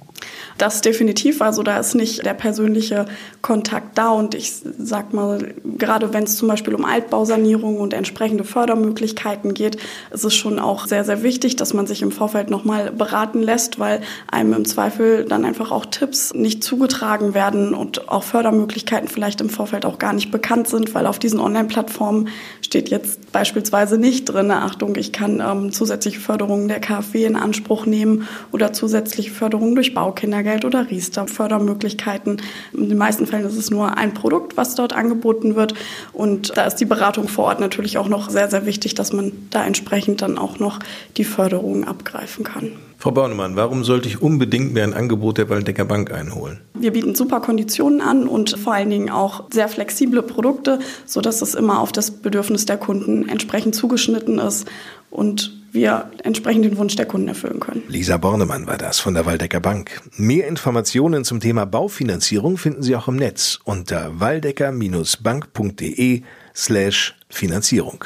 [0.59, 1.43] Das definitiv.
[1.43, 3.07] Also da ist nicht der persönliche
[3.41, 4.11] Kontakt da.
[4.11, 9.77] Und ich sag mal, gerade wenn es zum Beispiel um Altbausanierung und entsprechende Fördermöglichkeiten geht,
[10.11, 13.79] ist es schon auch sehr, sehr wichtig, dass man sich im Vorfeld nochmal beraten lässt,
[13.79, 14.01] weil
[14.31, 19.51] einem im Zweifel dann einfach auch Tipps nicht zugetragen werden und auch Fördermöglichkeiten vielleicht im
[19.51, 22.29] Vorfeld auch gar nicht bekannt sind, weil auf diesen Online-Plattformen
[22.61, 27.87] steht jetzt beispielsweise nicht drin, Achtung, ich kann ähm, zusätzliche Förderungen der KfW in Anspruch
[27.87, 32.41] nehmen oder zusätzliche Förderungen durch Bau Baukindergeld oder Riester, Fördermöglichkeiten.
[32.73, 35.75] In den meisten Fällen ist es nur ein Produkt, was dort angeboten wird.
[36.13, 39.33] Und da ist die Beratung vor Ort natürlich auch noch sehr, sehr wichtig, dass man
[39.51, 40.79] da entsprechend dann auch noch
[41.19, 42.73] die Förderung abgreifen kann.
[42.97, 46.61] Frau Baunemann, warum sollte ich unbedingt mir ein Angebot der Waldecker Bank einholen?
[46.73, 51.55] Wir bieten super Konditionen an und vor allen Dingen auch sehr flexible Produkte, sodass es
[51.55, 54.67] immer auf das Bedürfnis der Kunden entsprechend zugeschnitten ist
[55.11, 57.85] und wir entsprechend den Wunsch der Kunden erfüllen können.
[57.89, 60.01] Lisa Bornemann war das von der Waldecker Bank.
[60.17, 66.23] Mehr Informationen zum Thema Baufinanzierung finden Sie auch im Netz unter waldecker-bank.de
[66.55, 68.05] slash Finanzierung.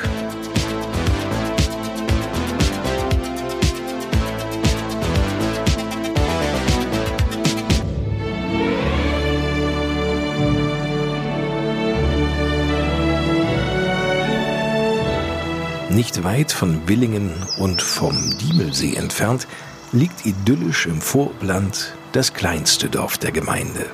[15.96, 19.48] Nicht weit von Willingen und vom Diemelsee entfernt
[19.92, 23.86] liegt idyllisch im Vorland das kleinste Dorf der Gemeinde,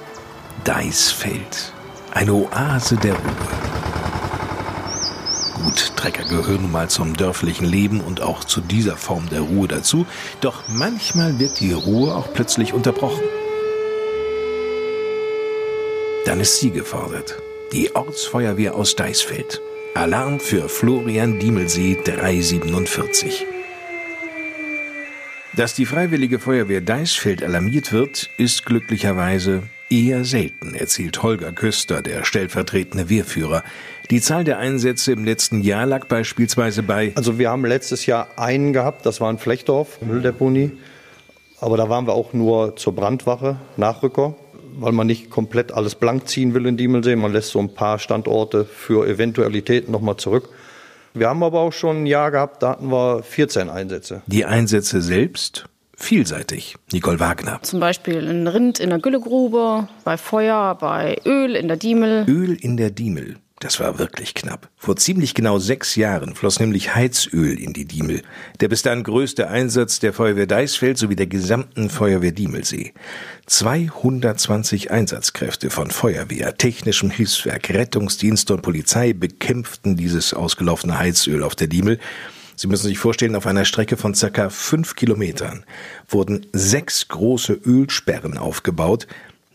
[0.65, 1.73] Deisfeld,
[2.11, 3.37] eine Oase der Ruhe.
[5.62, 10.05] Gut, Trecker gehören mal zum dörflichen Leben und auch zu dieser Form der Ruhe dazu,
[10.41, 13.23] doch manchmal wird die Ruhe auch plötzlich unterbrochen.
[16.27, 17.41] Dann ist sie gefordert,
[17.73, 19.62] die Ortsfeuerwehr aus Deisfeld.
[19.94, 23.44] Alarm für Florian Diemelsee 347.
[25.55, 32.24] Dass die Freiwillige Feuerwehr Deisfeld alarmiert wird, ist glücklicherweise eher selten, erzählt Holger Köster, der
[32.24, 33.62] stellvertretende Wehrführer.
[34.11, 37.12] Die Zahl der Einsätze im letzten Jahr lag beispielsweise bei.
[37.14, 40.72] Also wir haben letztes Jahr einen gehabt, das war in Flechtdorf, Mülldeponie.
[41.61, 44.37] Aber da waren wir auch nur zur Brandwache, Nachrücker
[44.75, 47.17] weil man nicht komplett alles blank ziehen will in Diemelsee.
[47.17, 50.49] Man lässt so ein paar Standorte für Eventualitäten nochmal zurück.
[51.15, 54.23] Wir haben aber auch schon ein Jahr gehabt, da hatten wir 14 Einsätze.
[54.27, 56.77] Die Einsätze selbst vielseitig.
[56.93, 57.61] Nicole Wagner.
[57.63, 62.25] Zum Beispiel ein Rind in der Güllegrube, bei Feuer, bei Öl in der Diemel.
[62.29, 63.37] Öl in der Diemel.
[63.62, 64.68] Das war wirklich knapp.
[64.77, 68.22] Vor ziemlich genau sechs Jahren floss nämlich Heizöl in die Diemel,
[68.61, 72.92] der bis dahin größte Einsatz der Feuerwehr Deisfeld sowie der gesamten Feuerwehr Diemelsee.
[73.46, 81.68] 220 Einsatzkräfte von Feuerwehr, technischem Hilfswerk, Rettungsdienst und Polizei bekämpften dieses ausgelaufene Heizöl auf der
[81.68, 82.01] Diemel.
[82.57, 85.64] Sie müssen sich vorstellen, auf einer Strecke von circa fünf Kilometern
[86.09, 89.07] wurden sechs große Ölsperren aufgebaut,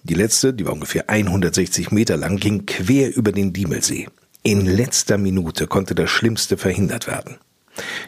[0.08, 4.08] die letzte, die war ungefähr 160 Meter lang, ging quer über den Diemelsee.
[4.43, 7.38] In letzter Minute konnte das Schlimmste verhindert werden.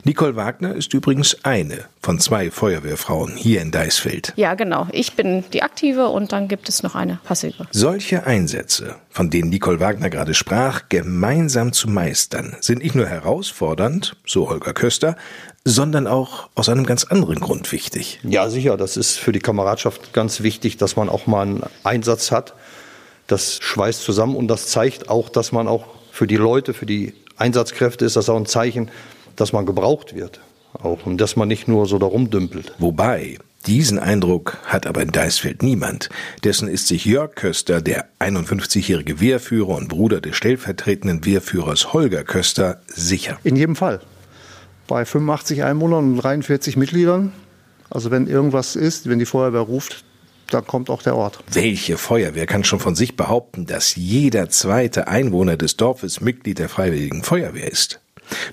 [0.03, 4.33] Nicole Wagner ist übrigens eine von zwei Feuerwehrfrauen hier in Deisfeld.
[4.35, 4.87] Ja, genau.
[4.91, 7.67] Ich bin die aktive und dann gibt es noch eine passive.
[7.71, 14.15] Solche Einsätze, von denen Nicole Wagner gerade sprach, gemeinsam zu meistern, sind nicht nur herausfordernd,
[14.25, 15.15] so Holger Köster,
[15.65, 18.19] sondern auch aus einem ganz anderen Grund wichtig.
[18.23, 18.77] Ja, sicher.
[18.77, 22.53] Das ist für die Kameradschaft ganz wichtig, dass man auch mal einen Einsatz hat.
[23.27, 27.13] Das schweißt zusammen und das zeigt auch, dass man auch für die Leute, für die
[27.37, 28.89] Einsatzkräfte ist das auch ein Zeichen,
[29.39, 30.39] dass man gebraucht wird.
[30.73, 32.73] Auch und dass man nicht nur so darum dümpelt.
[32.77, 36.09] Wobei, diesen Eindruck hat aber in Deisfeld niemand.
[36.43, 42.81] Dessen ist sich Jörg Köster, der 51-jährige Wehrführer und Bruder des stellvertretenden Wehrführers Holger Köster,
[42.87, 43.37] sicher.
[43.43, 43.99] In jedem Fall
[44.89, 47.31] bei 85 Einwohnern und 43 Mitgliedern.
[47.89, 50.03] Also wenn irgendwas ist, wenn die Feuerwehr ruft,
[50.49, 51.43] dann kommt auch der Ort.
[51.51, 56.69] Welche Feuerwehr kann schon von sich behaupten, dass jeder zweite Einwohner des Dorfes Mitglied der
[56.69, 58.01] Freiwilligen Feuerwehr ist?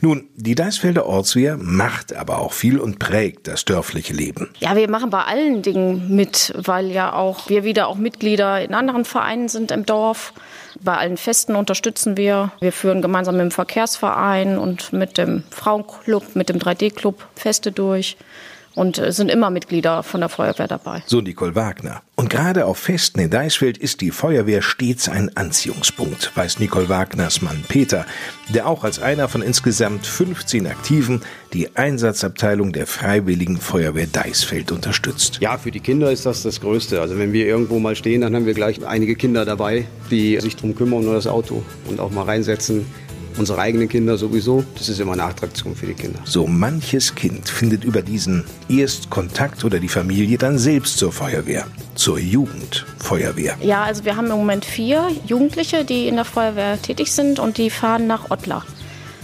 [0.00, 4.50] Nun, die Deisfelder Ortswehr macht aber auch viel und prägt das dörfliche Leben.
[4.60, 8.74] Ja, wir machen bei allen Dingen mit, weil ja auch wir wieder auch Mitglieder in
[8.74, 10.32] anderen Vereinen sind im Dorf.
[10.80, 12.52] Bei allen Festen unterstützen wir.
[12.60, 18.16] Wir führen gemeinsam mit dem Verkehrsverein und mit dem Frauenclub, mit dem 3D-Club Feste durch
[18.76, 21.02] und äh, sind immer Mitglieder von der Feuerwehr dabei.
[21.06, 22.02] So Nicole Wagner.
[22.14, 27.42] Und gerade auf Festen in Deisfeld ist die Feuerwehr stets ein Anziehungspunkt, weiß Nicole Wagners
[27.42, 28.06] Mann Peter,
[28.48, 35.38] der auch als einer von insgesamt 15 Aktiven die Einsatzabteilung der Freiwilligen Feuerwehr Deisfeld unterstützt.
[35.40, 37.00] Ja, für die Kinder ist das das Größte.
[37.00, 40.56] Also wenn wir irgendwo mal stehen, dann haben wir gleich einige Kinder dabei, die sich
[40.56, 42.86] darum kümmern um das Auto und auch mal reinsetzen
[43.38, 44.64] unsere eigenen Kinder sowieso.
[44.76, 46.18] Das ist immer eine Attraktion für die Kinder.
[46.24, 52.18] So manches Kind findet über diesen Erstkontakt oder die Familie dann selbst zur Feuerwehr, zur
[52.18, 53.56] Jugendfeuerwehr.
[53.60, 57.58] Ja, also wir haben im Moment vier Jugendliche, die in der Feuerwehr tätig sind und
[57.58, 58.64] die fahren nach Ottlar.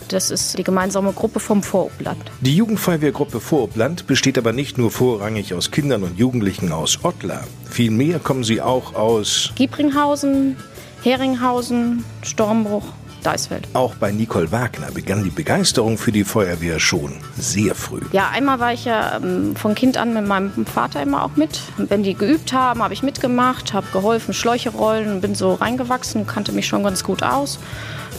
[0.08, 2.20] Das ist die gemeinsame Gruppe vom Vorobland.
[2.42, 7.44] Die Jugendfeuerwehrgruppe Vorobland besteht aber nicht nur vorrangig aus Kindern und Jugendlichen aus Ottlar.
[7.70, 10.56] Vielmehr kommen sie auch aus Giebringhausen,
[11.02, 12.84] Heringhausen, Stormbruch
[13.22, 13.68] Deisfeld.
[13.72, 18.00] Auch bei Nicole Wagner begann die Begeisterung für die Feuerwehr schon sehr früh.
[18.12, 21.60] Ja, einmal war ich ja ähm, von Kind an mit meinem Vater immer auch mit.
[21.76, 26.52] Wenn die geübt haben, habe ich mitgemacht, habe geholfen, Schläuche rollen, bin so reingewachsen, kannte
[26.52, 27.58] mich schon ganz gut aus.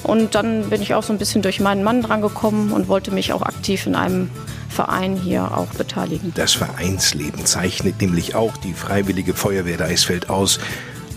[0.04, 3.32] Und dann bin ich auch so ein bisschen durch meinen Mann drangekommen und wollte mich
[3.32, 4.30] auch aktiv in einem
[4.70, 6.34] Verein hier auch beteiligen.
[6.36, 10.60] Das Vereinsleben zeichnet nämlich auch die Freiwillige Feuerwehr Deisfeld aus.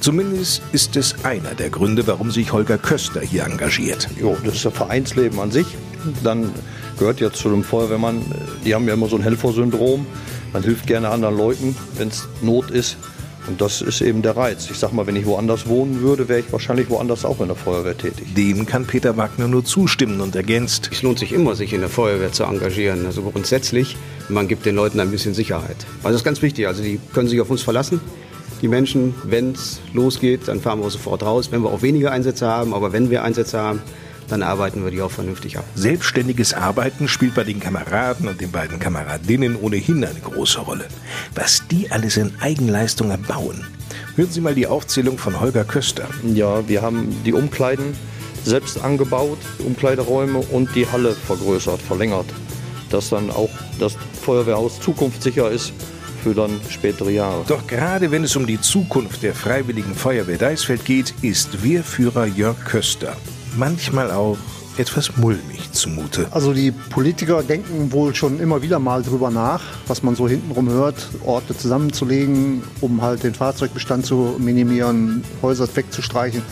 [0.06, 4.08] Zumindest ist es einer der Gründe, warum sich Holger Köster hier engagiert.
[4.16, 5.66] Jo, das ist das Vereinsleben an sich.
[6.22, 6.52] Dann
[6.96, 8.22] gehört ja zu dem Feuerwehrmann,
[8.64, 10.06] die haben ja immer so ein Helfersyndrom.
[10.52, 12.98] Man hilft gerne anderen Leuten, wenn es Not ist.
[13.48, 14.70] Und das ist eben der Reiz.
[14.70, 17.56] Ich sag mal, wenn ich woanders wohnen würde, wäre ich wahrscheinlich woanders auch in der
[17.56, 18.32] Feuerwehr tätig.
[18.36, 20.88] Dem kann Peter Wagner nur zustimmen und ergänzt.
[20.92, 23.06] Es lohnt sich immer, sich in der Feuerwehr zu engagieren.
[23.06, 23.96] Also grundsätzlich,
[24.28, 25.78] man gibt den Leuten ein bisschen Sicherheit.
[26.04, 26.68] Also das ist ganz wichtig.
[26.68, 28.00] Also die können sich auf uns verlassen.
[28.62, 31.52] Die Menschen, wenn es losgeht, dann fahren wir sofort raus.
[31.52, 33.82] Wenn wir auch weniger Einsätze haben, aber wenn wir Einsätze haben,
[34.28, 35.64] dann arbeiten wir die auch vernünftig ab.
[35.74, 40.86] Selbstständiges Arbeiten spielt bei den Kameraden und den beiden Kameradinnen ohnehin eine große Rolle.
[41.34, 43.64] Was die alles in Eigenleistung erbauen.
[44.16, 46.08] Hören Sie mal die Aufzählung von Holger Köster.
[46.34, 47.94] Ja, wir haben die Umkleiden
[48.42, 52.26] selbst angebaut, Umkleideräume und die Halle vergrößert, verlängert,
[52.90, 55.72] dass dann auch das Feuerwehrhaus zukunftssicher ist
[56.34, 57.44] dann spätere Jahre.
[57.48, 62.64] Doch gerade wenn es um die Zukunft der Freiwilligen Feuerwehr Deisfeld geht, ist Wehrführer Jörg
[62.64, 63.16] Köster
[63.56, 64.36] manchmal auch
[64.76, 66.26] etwas mulmig zumute.
[66.30, 70.68] Also die Politiker denken wohl schon immer wieder mal drüber nach, was man so hintenrum
[70.68, 76.42] hört, Orte zusammenzulegen, um halt den Fahrzeugbestand zu minimieren, Häuser wegzustreichen.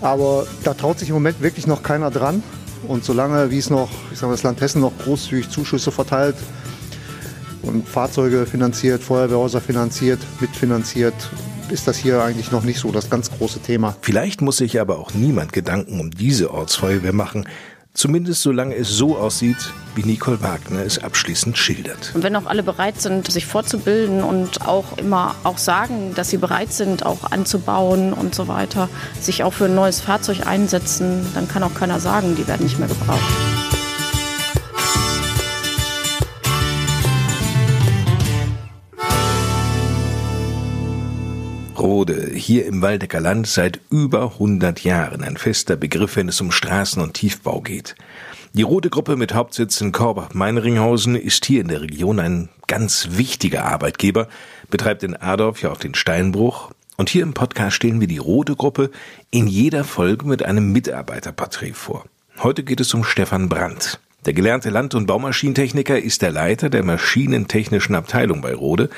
[0.00, 2.42] Aber da traut sich im Moment wirklich noch keiner dran.
[2.88, 6.34] Und solange, wie es noch, ich sage das Land Hessen noch großzügig Zuschüsse verteilt
[7.62, 11.14] und Fahrzeuge finanziert, Feuerwehrhäuser finanziert, mitfinanziert,
[11.70, 13.96] ist das hier eigentlich noch nicht so das ganz große Thema.
[14.00, 17.46] Vielleicht muss sich aber auch niemand Gedanken um diese Ortsfeuerwehr machen.
[17.94, 22.12] Zumindest solange es so aussieht, wie Nicole Wagner es abschließend schildert.
[22.14, 26.38] Und wenn auch alle bereit sind, sich fortzubilden und auch immer auch sagen, dass sie
[26.38, 28.88] bereit sind, auch anzubauen und so weiter,
[29.20, 32.78] sich auch für ein neues Fahrzeug einsetzen, dann kann auch keiner sagen, die werden nicht
[32.78, 33.20] mehr gebraucht.
[41.82, 46.52] Rode, hier im Waldecker Land seit über 100 Jahren ein fester Begriff, wenn es um
[46.52, 47.96] Straßen- und Tiefbau geht.
[48.52, 54.28] Die Rode-Gruppe mit Hauptsitz in Korbach-Meinringhausen ist hier in der Region ein ganz wichtiger Arbeitgeber,
[54.70, 56.70] betreibt in Adorf ja auch den Steinbruch.
[56.96, 58.92] Und hier im Podcast stellen wir die Rode-Gruppe
[59.32, 62.04] in jeder Folge mit einem Mitarbeiterporträt vor.
[62.38, 63.98] Heute geht es um Stefan Brandt.
[64.24, 68.88] Der gelernte Land- und Baumaschinentechniker ist der Leiter der maschinentechnischen Abteilung bei Rode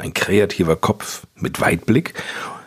[0.00, 2.14] ein kreativer Kopf mit Weitblick.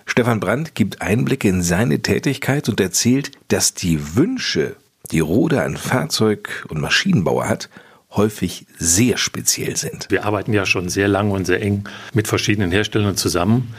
[0.05, 4.75] Stefan Brandt gibt Einblicke in seine Tätigkeit und erzählt, dass die Wünsche,
[5.11, 7.69] die Rode an Fahrzeug- und Maschinenbauer hat,
[8.11, 10.07] häufig sehr speziell sind.
[10.09, 13.73] Wir arbeiten ja schon sehr lange und sehr eng mit verschiedenen Herstellern zusammen.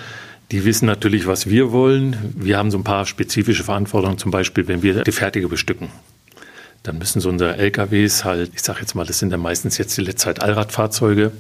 [0.51, 2.35] Die wissen natürlich, was wir wollen.
[2.37, 5.89] Wir haben so ein paar spezifische Verantwortungen, zum Beispiel, wenn wir die Fertige bestücken.
[6.83, 9.97] Dann müssen so unsere LKWs halt, ich sage jetzt mal, das sind ja meistens jetzt
[9.97, 11.33] die letzte Zeit Allradfahrzeuge,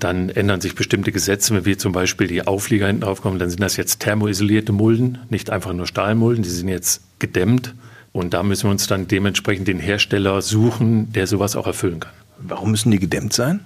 [0.00, 3.62] dann ändern sich bestimmte Gesetze, wenn wir zum Beispiel die Auflieger hinten draufkommen, dann sind
[3.62, 7.74] das jetzt thermoisolierte Mulden, nicht einfach nur Stahlmulden, die sind jetzt gedämmt.
[8.12, 12.12] Und da müssen wir uns dann dementsprechend den Hersteller suchen, der sowas auch erfüllen kann.
[12.38, 13.60] Warum müssen die gedämmt sein?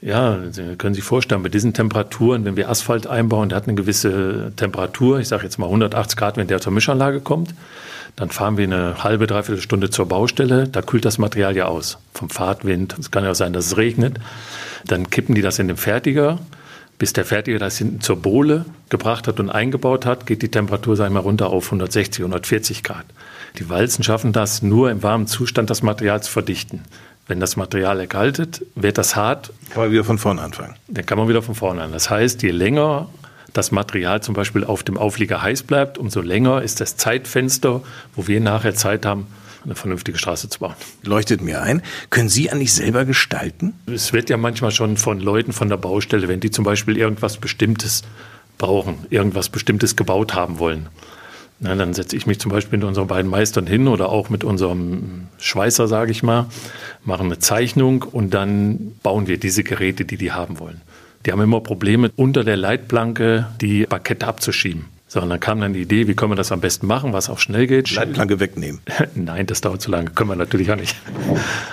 [0.00, 3.76] Ja, Sie können sich vorstellen, bei diesen Temperaturen, wenn wir Asphalt einbauen, der hat eine
[3.76, 7.54] gewisse Temperatur, ich sage jetzt mal 180 Grad, wenn der zur Mischanlage kommt,
[8.16, 11.98] dann fahren wir eine halbe, dreiviertel Stunde zur Baustelle, da kühlt das Material ja aus,
[12.12, 12.96] vom Fahrtwind.
[12.98, 14.18] Es kann ja auch sein, dass es regnet.
[14.86, 16.38] Dann kippen die das in den Fertiger.
[16.98, 20.94] Bis der Fertiger das hinten zur Bohle gebracht hat und eingebaut hat, geht die Temperatur,
[20.94, 23.06] sagen wir mal, runter auf 160, 140 Grad.
[23.58, 26.82] Die Walzen schaffen das nur im warmen Zustand, das Material zu verdichten.
[27.26, 29.52] Wenn das Material erkaltet, wird das hart.
[29.70, 30.74] Kann man wieder von vorne anfangen.
[30.88, 31.92] Dann kann man wieder von vorne an.
[31.92, 33.08] Das heißt, je länger
[33.52, 37.82] das Material zum Beispiel auf dem Auflieger heiß bleibt, umso länger ist das Zeitfenster,
[38.14, 39.26] wo wir nachher Zeit haben,
[39.64, 40.74] eine vernünftige Straße zu bauen.
[41.04, 41.82] Leuchtet mir ein.
[42.10, 43.74] Können Sie eigentlich selber gestalten?
[43.86, 47.36] Es wird ja manchmal schon von Leuten von der Baustelle, wenn die zum Beispiel irgendwas
[47.36, 48.02] Bestimmtes
[48.58, 50.88] brauchen, irgendwas Bestimmtes gebaut haben wollen.
[51.64, 54.42] Na, dann setze ich mich zum Beispiel mit unseren beiden Meistern hin oder auch mit
[54.42, 56.46] unserem Schweißer, sage ich mal,
[57.04, 60.80] machen eine Zeichnung und dann bauen wir diese Geräte, die die haben wollen.
[61.24, 64.86] Die haben immer Probleme, unter der Leitplanke die Parkette abzuschieben.
[65.12, 67.28] So, und dann kam dann die Idee, wie können wir das am besten machen, was
[67.28, 67.90] auch schnell geht.
[67.90, 68.80] Leitplanke wegnehmen.
[69.14, 70.96] Nein, das dauert zu lange, können wir natürlich auch nicht.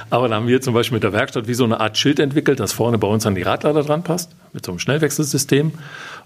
[0.10, 2.60] Aber dann haben wir zum Beispiel mit der Werkstatt wie so eine Art Schild entwickelt,
[2.60, 5.72] das vorne bei uns an die Radlader dran passt, mit so einem Schnellwechselsystem.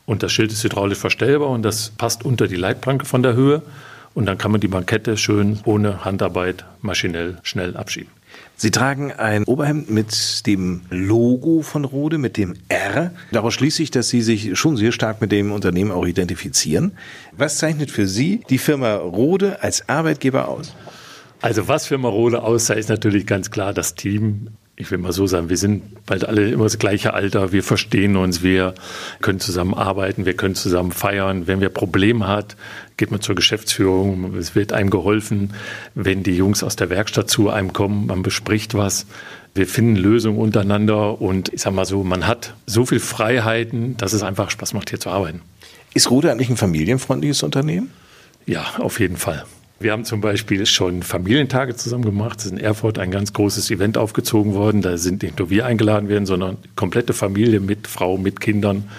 [0.07, 3.61] Und das Schild ist hydraulisch verstellbar und das passt unter die Leitplanke von der Höhe.
[4.15, 8.09] Und dann kann man die Bankette schön ohne Handarbeit maschinell schnell abschieben.
[8.55, 13.11] Sie tragen ein Oberhemd mit dem Logo von Rode, mit dem R.
[13.31, 16.93] Daraus schließe ich, dass Sie sich schon sehr stark mit dem Unternehmen auch identifizieren.
[17.35, 20.75] Was zeichnet für Sie die Firma Rode als Arbeitgeber aus?
[21.41, 25.27] Also was Firma Rode auszeichnet, ist natürlich ganz klar das Team ich will mal so
[25.27, 28.73] sagen, wir sind bald alle immer das gleiche Alter, wir verstehen uns, wir
[29.21, 31.45] können zusammen arbeiten, wir können zusammen feiern.
[31.45, 32.55] Wenn wir Probleme hat,
[32.97, 35.53] geht man zur Geschäftsführung, es wird einem geholfen.
[35.93, 39.05] Wenn die Jungs aus der Werkstatt zu einem kommen, man bespricht was.
[39.53, 44.13] Wir finden Lösungen untereinander und ich sag mal so, man hat so viel Freiheiten, dass
[44.13, 45.41] es einfach Spaß macht, hier zu arbeiten.
[45.93, 47.91] Ist Rode eigentlich ein familienfreundliches Unternehmen?
[48.47, 49.45] Ja, auf jeden Fall.
[49.79, 52.39] Wir haben zum Beispiel schon Familientage zusammen gemacht.
[52.39, 54.81] Es ist in Erfurt ein ganz großes Event aufgezogen worden.
[54.81, 58.89] Da sind nicht nur wir eingeladen werden, sondern komplette Familie mit Frau, mit Kindern.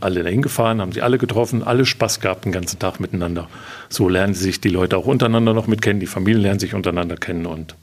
[0.00, 3.48] Alle dahin gefahren, haben sie alle getroffen, alle Spaß gehabt den ganzen Tag miteinander.
[3.88, 7.16] So lernen sich die Leute auch untereinander noch mit kennen, die Familien lernen sich untereinander
[7.16, 7.76] kennen und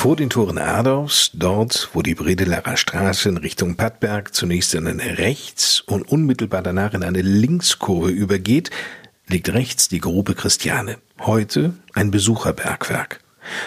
[0.00, 5.18] Vor den Toren Adorfs, dort, wo die Bredelarer Straße in Richtung Pattberg zunächst in eine
[5.18, 8.70] Rechts- und unmittelbar danach in eine Linkskurve übergeht,
[9.26, 10.96] liegt rechts die Grube Christiane.
[11.18, 13.20] Heute ein Besucherbergwerk.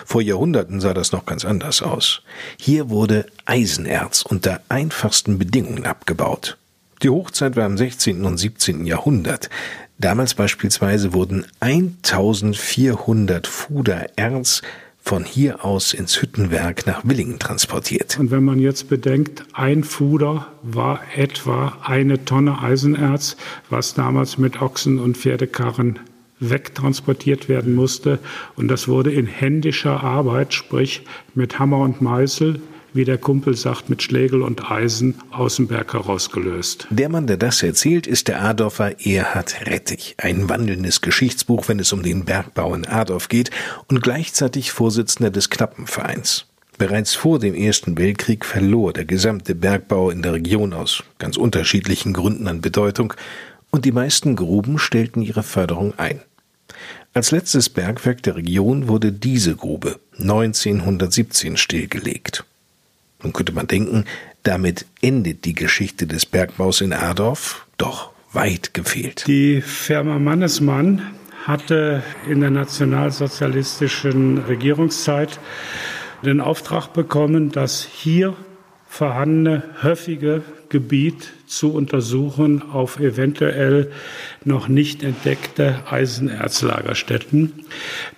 [0.06, 2.24] Vor Jahrhunderten sah das noch ganz anders aus.
[2.60, 6.58] Hier wurde Eisenerz unter einfachsten Bedingungen abgebaut.
[7.04, 8.26] Die Hochzeit war im 16.
[8.26, 8.88] und 17.
[8.88, 9.52] Jahrhundert.
[10.00, 14.64] Damals beispielsweise wurden 1400 Fuder Erz
[15.04, 18.18] von hier aus ins Hüttenwerk nach Willingen transportiert.
[18.20, 23.36] Und wenn man jetzt bedenkt, ein Fuder war etwa eine Tonne Eisenerz,
[23.70, 26.00] was damals mit Ochsen und Pferdekarren
[26.40, 28.20] wegtransportiert werden musste.
[28.56, 31.04] Und das wurde in händischer Arbeit, sprich
[31.36, 32.62] mit Hammer und Meißel,
[32.94, 36.88] wie der Kumpel sagt, mit Schlägel und Eisen aus dem Berg herausgelöst.
[36.90, 41.94] Der Mann, der das erzählt, ist der Adorfer Erhard Rettich, ein wandelndes Geschichtsbuch, wenn es
[41.94, 43.52] um den Bergbau in Adorf geht
[43.88, 46.46] und gleichzeitig Vorsitzender des Knappenvereins.
[46.78, 52.14] Bereits vor dem Ersten Weltkrieg verlor der gesamte Bergbau in der Region aus ganz unterschiedlichen
[52.14, 53.14] Gründen an Bedeutung
[53.70, 56.22] und die meisten Gruben stellten ihre Förderung ein.
[57.14, 62.44] Als letztes Bergwerk der Region wurde diese Grube 1917 stillgelegt.
[63.24, 64.06] Nun könnte man denken,
[64.44, 69.26] damit endet die Geschichte des Bergbaus in Adorf, doch weit gefehlt.
[69.28, 71.02] Die Firma Mannesmann
[71.46, 75.40] hatte in der nationalsozialistischen Regierungszeit
[76.24, 78.36] den Auftrag bekommen, das hier
[78.88, 83.92] vorhandene höfige Gebiet zu untersuchen auf eventuell
[84.44, 87.54] noch nicht entdeckte Eisenerzlagerstätten.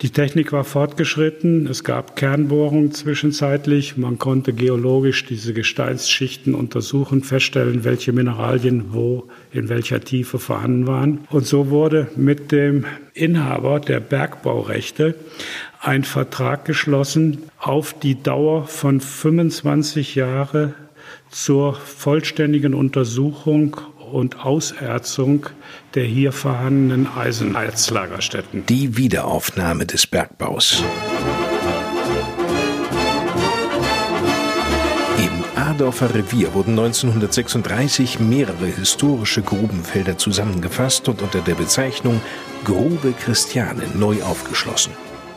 [0.02, 1.68] Die Technik war fortgeschritten.
[1.68, 3.98] Es gab Kernbohrungen zwischenzeitlich.
[3.98, 11.20] Man konnte geologisch diese Gesteinsschichten untersuchen, feststellen, welche Mineralien wo in welcher Tiefe vorhanden waren.
[11.30, 15.16] Und so wurde mit dem Inhaber der Bergbaurechte
[15.80, 20.74] ein Vertrag geschlossen auf die Dauer von 25 Jahre
[21.36, 23.76] zur vollständigen Untersuchung
[24.14, 25.48] und Auserzung
[25.94, 28.66] der hier vorhandenen Eisenerzlagerstätten.
[28.68, 30.82] Die Wiederaufnahme des Bergbaus.
[35.18, 42.22] Im Adorfer Revier wurden 1936 mehrere historische Grubenfelder zusammengefasst und unter der Bezeichnung
[42.64, 44.94] Grube Christiane neu aufgeschlossen.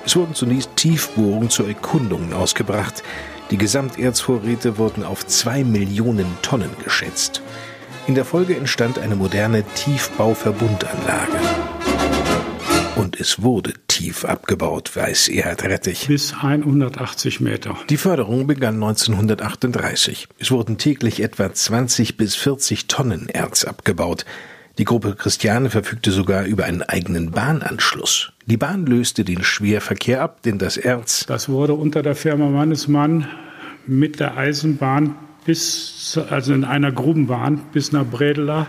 [0.06, 3.02] Es wurden zunächst Tiefbohrungen zur Erkundung ausgebracht.
[3.50, 7.40] Die Gesamterzvorräte wurden auf zwei Millionen Tonnen geschätzt.
[8.06, 11.38] In der Folge entstand eine moderne Tiefbauverbundanlage.
[12.96, 16.08] Und es wurde tief abgebaut, weiß Erhard Rettich.
[16.08, 17.76] Bis 180 Meter.
[17.88, 20.28] Die Förderung begann 1938.
[20.38, 24.26] Es wurden täglich etwa 20 bis 40 Tonnen Erz abgebaut.
[24.78, 28.32] Die Gruppe Christiane verfügte sogar über einen eigenen Bahnanschluss.
[28.46, 31.26] Die Bahn löste den Schwerverkehr ab, denn das Erz.
[31.26, 33.26] Das wurde unter der Firma Mannesmann
[33.88, 38.68] mit der Eisenbahn bis, also in einer Grubenbahn bis nach Bredela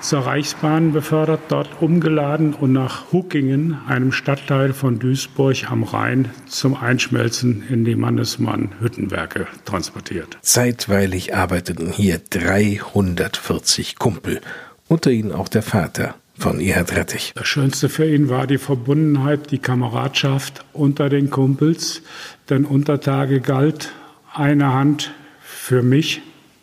[0.00, 6.76] zur Reichsbahn befördert, dort umgeladen und nach Huckingen, einem Stadtteil von Duisburg am Rhein, zum
[6.76, 10.38] Einschmelzen in die Mannesmann-Hüttenwerke transportiert.
[10.40, 14.40] Zeitweilig arbeiteten hier 340 Kumpel
[14.88, 17.32] unter ihnen auch der Vater von Erhard Rettich.
[17.34, 22.02] Das Schönste für ihn war die Verbundenheit, die Kameradschaft unter den Kumpels,
[22.48, 23.92] denn unter Tage galt
[24.32, 25.12] eine Hand
[25.42, 26.22] für mich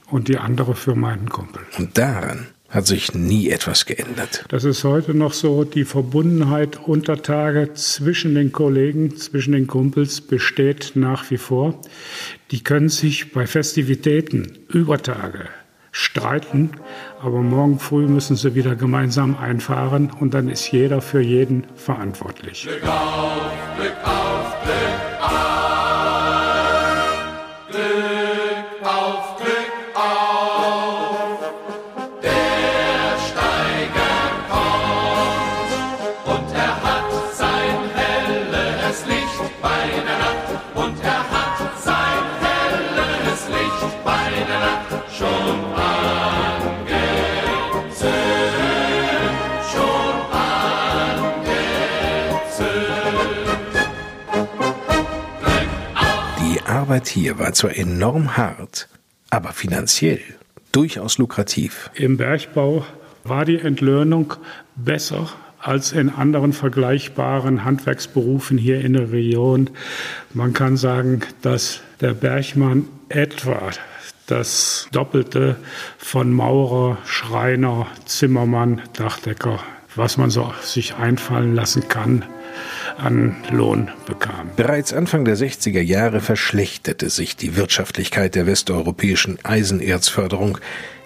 [0.10, 1.62] und die andere für meinen Kumpel.
[1.78, 4.46] Und daran hat sich nie etwas geändert.
[4.50, 10.22] Das ist heute noch so, die Verbundenheit unter Tage zwischen den Kollegen, zwischen den Kumpels
[10.22, 11.80] besteht nach wie vor.
[12.52, 15.48] Die können sich bei Festivitäten über Tage
[15.96, 16.72] streiten,
[17.26, 22.64] aber morgen früh müssen sie wieder gemeinsam einfahren und dann ist jeder für jeden verantwortlich.
[22.64, 23.42] Glück auf,
[23.78, 25.55] Glück auf, Glück auf.
[57.08, 58.88] Hier war zwar enorm hart,
[59.30, 60.22] aber finanziell
[60.72, 61.90] durchaus lukrativ.
[61.94, 62.86] Im Bergbau
[63.24, 64.34] war die Entlöhnung
[64.76, 65.30] besser
[65.60, 69.72] als in anderen vergleichbaren Handwerksberufen hier in der Region.
[70.34, 73.72] Man kann sagen, dass der Bergmann etwa
[74.28, 75.56] das Doppelte
[75.98, 79.60] von Maurer, Schreiner, Zimmermann, Dachdecker,
[79.96, 82.26] was man so sich einfallen lassen kann,
[82.98, 84.50] an Lohn bekam.
[84.56, 90.58] Bereits Anfang der 60er Jahre verschlechterte sich die Wirtschaftlichkeit der westeuropäischen Eisenerzförderung.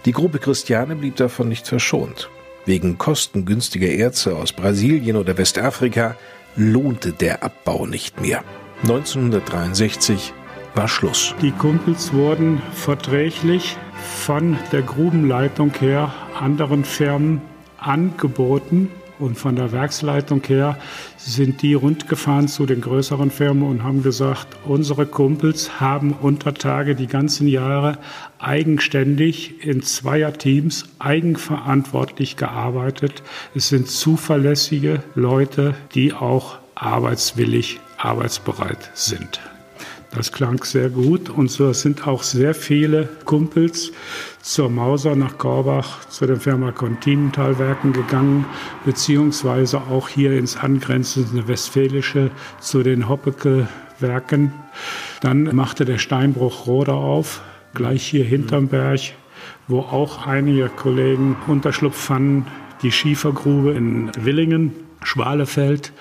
[0.06, 2.30] Die Gruppe Christiane blieb davon nicht verschont.
[2.66, 6.16] Wegen kostengünstiger Erze aus Brasilien oder Westafrika
[6.56, 8.44] lohnte der Abbau nicht mehr.
[8.84, 10.34] 1963
[10.76, 11.34] war Schluss.
[11.42, 13.78] Die Kumpels wurden verträglich
[14.24, 17.42] von der Grubenleitung her anderen Firmen
[17.78, 20.78] angeboten, und von der Werksleitung her
[21.18, 26.96] sind die rundgefahren zu den größeren Firmen und haben gesagt, unsere Kumpels haben unter Tage
[26.96, 27.98] die ganzen Jahre
[28.40, 33.22] eigenständig in Zweierteams eigenverantwortlich gearbeitet.
[33.54, 39.42] Es sind zuverlässige Leute, die auch arbeitswillig, arbeitsbereit sind.
[40.12, 43.92] Das klang sehr gut und so sind auch sehr viele Kumpels
[44.42, 48.46] zur Mauser nach Korbach zu den Firma Continentalwerken gegangen,
[48.86, 54.52] beziehungsweise auch hier ins angrenzende Westfälische zu den Hoppecke-Werken.
[55.22, 57.42] Dann machte der Steinbruch Roder auf,
[57.76, 59.02] gleich hier hinterm Berg,
[59.68, 62.48] wo auch einige Kollegen Unterschlupf fanden.
[62.82, 65.92] Die Schiefergrube in Willingen, Schwalefeld,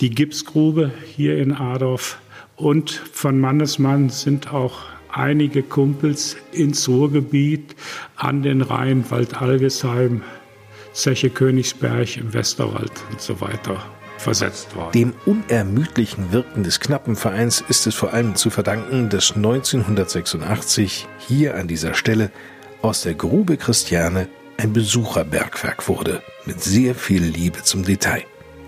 [0.00, 2.18] die Gipsgrube hier in Adorf
[2.62, 7.74] und von Mannesmann sind auch einige Kumpels ins Ruhrgebiet
[8.16, 10.22] an den Rhein, Waldalgesheim,
[10.92, 13.82] Zeche Königsberg im Westerwald und so weiter
[14.18, 14.92] versetzt worden.
[14.92, 21.56] Dem unermüdlichen Wirken des knappen Vereins ist es vor allem zu verdanken, dass 1986 hier
[21.56, 22.30] an dieser Stelle
[22.82, 28.22] aus der Grube Christiane ein Besucherbergwerk wurde, mit sehr viel Liebe zum Detail.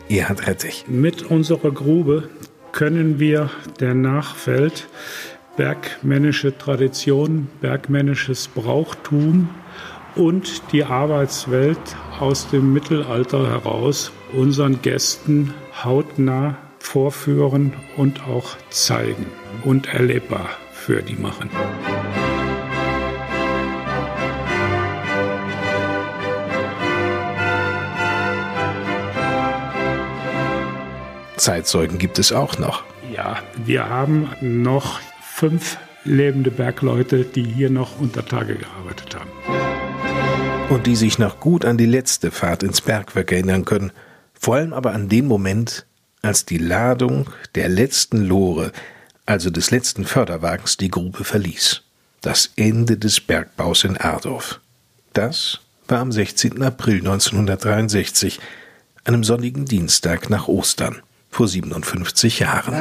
[0.09, 0.85] Erhard Rettich.
[0.89, 2.29] Mit unserer Grube
[2.75, 4.89] können wir der Nachwelt
[5.57, 9.49] bergmännische Tradition, bergmännisches Brauchtum
[10.17, 11.79] und die Arbeitswelt
[12.19, 15.55] aus dem Mittelalter heraus unseren Gästen
[15.85, 19.27] hautnah vorführen und auch zeigen
[19.63, 21.51] und erlebbar für die machen.
[31.45, 32.85] Zeitzeugen gibt es auch noch.
[33.15, 39.31] Ja, wir haben noch fünf lebende Bergleute, die hier noch unter Tage gearbeitet haben.
[40.71, 43.93] Und die sich noch gut an die letzte Fahrt ins Bergwerk erinnern können.
[44.33, 45.85] Vor allem aber an den Moment,
[46.23, 48.73] als die Ladung der letzten Lore,
[49.27, 51.83] also des letzten Förderwagens, die Grube verließ.
[52.23, 54.61] Das Ende des Bergbaus in Ardorf.
[55.13, 56.63] Das war am 16.
[56.63, 58.41] April 1963,
[59.05, 61.03] einem sonnigen Dienstag nach Ostern
[61.35, 62.73] vor 57 Jahren.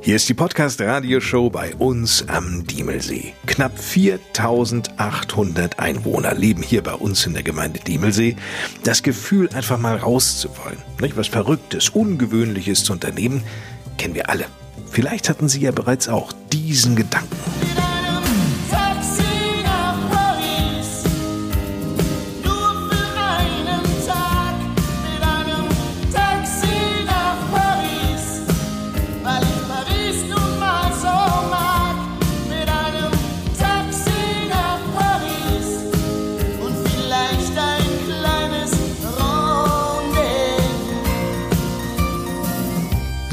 [0.00, 3.34] Hier ist die Podcast-Radioshow bei uns am Diemelsee.
[3.46, 8.36] Knapp 4800 Einwohner leben hier bei uns in der Gemeinde Diemelsee.
[8.82, 13.42] Das Gefühl, einfach mal rauszuwollen, nicht was Verrücktes, Ungewöhnliches zu unternehmen,
[13.98, 14.46] kennen wir alle.
[14.90, 17.36] Vielleicht hatten Sie ja bereits auch diesen Gedanken.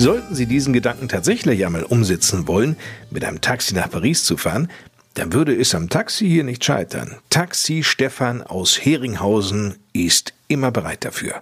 [0.03, 2.75] Sollten Sie diesen Gedanken tatsächlich einmal umsetzen wollen,
[3.09, 4.67] mit einem Taxi nach Paris zu fahren,
[5.13, 7.19] dann würde es am Taxi hier nicht scheitern.
[7.29, 11.41] Taxi Stefan aus Heringhausen ist immer bereit dafür.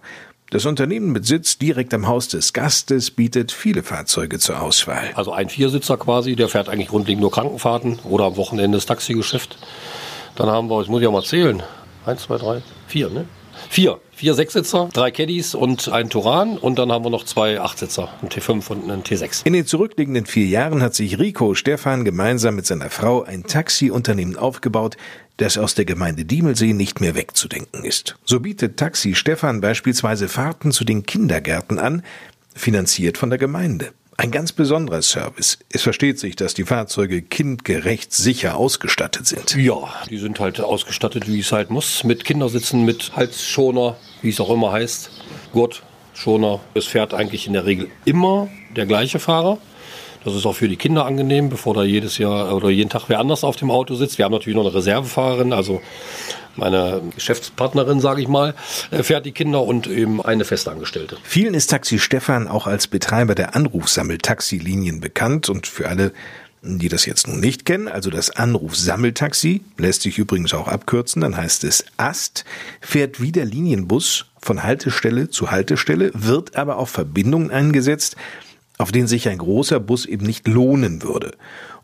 [0.52, 5.10] Das Unternehmen mit Sitz direkt am Haus des Gastes bietet viele Fahrzeuge zur Auswahl.
[5.16, 9.58] Also ein Viersitzer quasi, der fährt eigentlich grundlegend nur Krankenfahrten oder am Wochenende das Taxigeschäft.
[10.36, 11.64] Dann haben wir, jetzt muss ich auch mal zählen,
[12.06, 13.26] eins, zwei, drei, vier, ne?
[13.70, 14.00] Vier.
[14.22, 16.58] Vier Sechssitzer, drei Caddies und ein Turan.
[16.58, 19.46] Und dann haben wir noch zwei Achtsitzer, einen T5 und einen T6.
[19.46, 24.38] In den zurückliegenden vier Jahren hat sich Rico Stefan gemeinsam mit seiner Frau ein Taxiunternehmen
[24.38, 24.96] aufgebaut,
[25.38, 28.16] das aus der Gemeinde Diemelsee nicht mehr wegzudenken ist.
[28.24, 32.04] So bietet Taxi Stefan beispielsweise Fahrten zu den Kindergärten an,
[32.54, 33.92] finanziert von der Gemeinde.
[34.22, 35.58] Ein ganz besonderer Service.
[35.70, 39.56] Es versteht sich, dass die Fahrzeuge kindgerecht sicher ausgestattet sind.
[39.56, 42.04] Ja, die sind halt ausgestattet, wie es halt muss.
[42.04, 45.10] Mit Kindersitzen, mit Halsschoner, wie es auch immer heißt.
[45.54, 45.82] Gurt,
[46.14, 46.60] Schoner.
[46.76, 49.58] Es fährt eigentlich in der Regel immer der gleiche Fahrer.
[50.24, 53.20] Das ist auch für die Kinder angenehm, bevor da jedes Jahr oder jeden Tag wer
[53.20, 54.20] anders auf dem Auto sitzt.
[54.20, 55.82] Wir haben natürlich noch eine Reservefahrerin, also
[56.56, 58.54] meine Geschäftspartnerin, sage ich mal,
[58.92, 61.18] äh, fährt die Kinder und eben eine Festangestellte.
[61.24, 66.12] Vielen ist Taxi Stefan auch als Betreiber der Anrufsammeltaxilinien bekannt und für alle,
[66.62, 71.38] die das jetzt nun nicht kennen, also das Anrufsammeltaxi, lässt sich übrigens auch abkürzen, dann
[71.38, 72.46] heißt es AST,
[72.82, 78.16] fährt wie der Linienbus von Haltestelle zu Haltestelle, wird aber auf Verbindungen eingesetzt,
[78.78, 81.32] auf denen sich ein großer Bus eben nicht lohnen würde.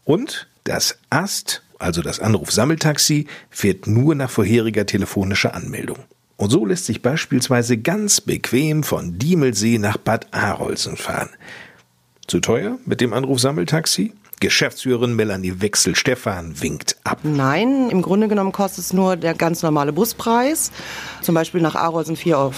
[0.03, 5.99] Und das AST also das Anrufsammeltaxi, fährt nur nach vorheriger telefonischer Anmeldung.
[6.37, 11.29] Und so lässt sich beispielsweise ganz bequem von Diemelsee nach Bad Arolsen fahren.
[12.27, 14.13] Zu teuer mit dem Anrufsammeltaxi?
[14.39, 17.19] Geschäftsführerin Melanie Wechsel-Stephan winkt ab.
[17.23, 20.71] Nein, im Grunde genommen kostet es nur der ganz normale Buspreis.
[21.21, 22.51] Zum Beispiel nach Arolsen 4,50 Euro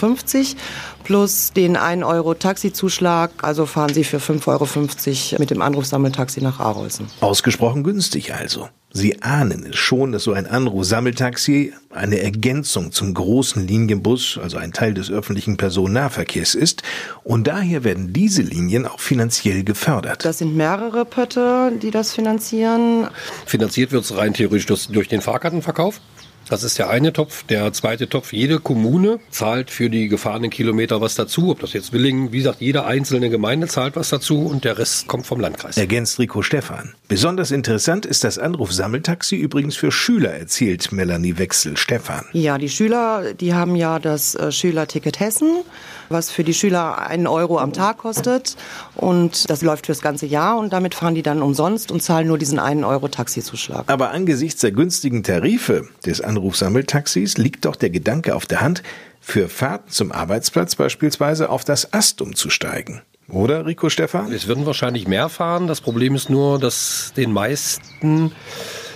[1.09, 3.31] plus den 1 Euro Taxizuschlag.
[3.41, 7.07] Also fahren Sie für 5,50 Euro mit dem Anrufsammeltaxi nach Arolsen.
[7.19, 8.69] Ausgesprochen günstig also.
[8.93, 14.71] Sie ahnen es schon, dass so ein Anruf-Sammeltaxi eine Ergänzung zum großen Linienbus, also ein
[14.71, 16.83] Teil des öffentlichen Personennahverkehrs ist.
[17.23, 20.25] Und daher werden diese Linien auch finanziell gefördert.
[20.25, 23.07] Das sind mehrere Pötte, die das finanzieren.
[23.47, 25.99] Finanziert wird es rein theoretisch durch den Fahrkartenverkauf.
[26.49, 27.43] Das ist der eine Topf.
[27.43, 31.51] Der zweite Topf, jede Kommune zahlt für die gefahrenen Kilometer was dazu.
[31.51, 35.07] Ob das jetzt Willingen, wie gesagt, jede einzelne Gemeinde zahlt was dazu und der Rest
[35.07, 35.77] kommt vom Landkreis.
[35.77, 36.95] Ergänzt Rico Stephan.
[37.07, 42.25] Besonders interessant ist das Anruf-Sammeltaxi übrigens für Schüler, erzählt Melanie Wechsel Stephan.
[42.33, 45.61] Ja, die Schüler, die haben ja das äh, Schülerticket Hessen,
[46.09, 48.57] was für die Schüler einen Euro am Tag kostet.
[48.95, 52.37] Und das läuft fürs ganze Jahr und damit fahren die dann umsonst und zahlen nur
[52.37, 53.85] diesen einen Euro Taxizuschlag.
[53.87, 58.81] Aber angesichts der günstigen Tarife des Anruf Anrufsammeltaxis liegt doch der Gedanke auf der Hand,
[59.21, 63.01] für Fahrten zum Arbeitsplatz beispielsweise auf das Ast umzusteigen.
[63.27, 64.31] Oder, Rico Stefan?
[64.31, 65.67] Es würden wahrscheinlich mehr fahren.
[65.67, 68.31] Das Problem ist nur, dass den meisten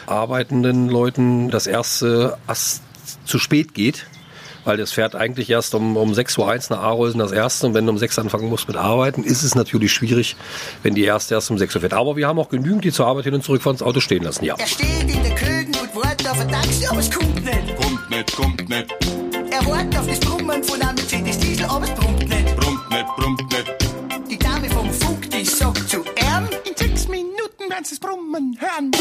[0.08, 2.82] arbeitenden Leuten das erste Ast
[3.26, 4.08] zu spät geht
[4.66, 7.86] weil das fährt eigentlich erst um, um 6.01 Uhr nach Arolsen das erste und wenn
[7.86, 10.36] du um 6 Uhr anfangen musst mit Arbeiten, ist es natürlich schwierig,
[10.84, 11.94] wenn die erste erst um 6 Uhr fährt.
[11.94, 14.24] Aber wir haben auch genügend, die zur Arbeit hin und zurück fahren, das Auto stehen
[14.24, 14.56] lassen, ja.
[14.58, 17.76] Er steht in der Kögen und wartet auf ein Taxi, aber es kommt nicht.
[17.76, 18.96] Kommt nicht, kommt nicht.
[19.52, 22.56] Er wartet auf das Brummen von einem Mercedes Diesel, aber es brummt nicht.
[22.56, 23.76] Brummt nicht, brummt nicht.
[24.30, 26.03] Die Dame vom Funk, die sagt zu
[27.74, 28.92] Minuten werden Sie es brummen hören.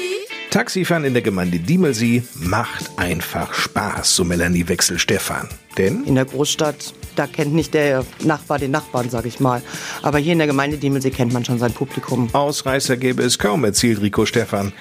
[0.50, 5.50] Taxifahren in der Gemeinde Diemelsee macht einfach Spaß, so Melanie Wechsel Stefan.
[5.78, 6.06] Denn?
[6.06, 9.62] In der Großstadt, da kennt nicht der Nachbar den Nachbarn, sag ich mal.
[10.02, 12.30] Aber hier in der Gemeinde Diemelsee kennt man schon sein Publikum.
[12.32, 14.72] Ausreißer gäbe es kaum, erzählt Rico Stefan.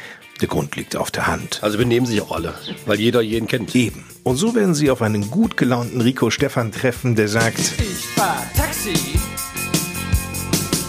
[0.41, 1.61] Der Grund liegt auf der Hand.
[1.63, 2.55] Also benehmen sich auch alle,
[2.87, 3.75] weil jeder jeden kennt.
[3.75, 4.05] Eben.
[4.25, 8.45] Und so werden Sie auf einen gut gelaunten Rico Stefan treffen, der sagt: Ich fahr
[8.57, 8.95] Taxi.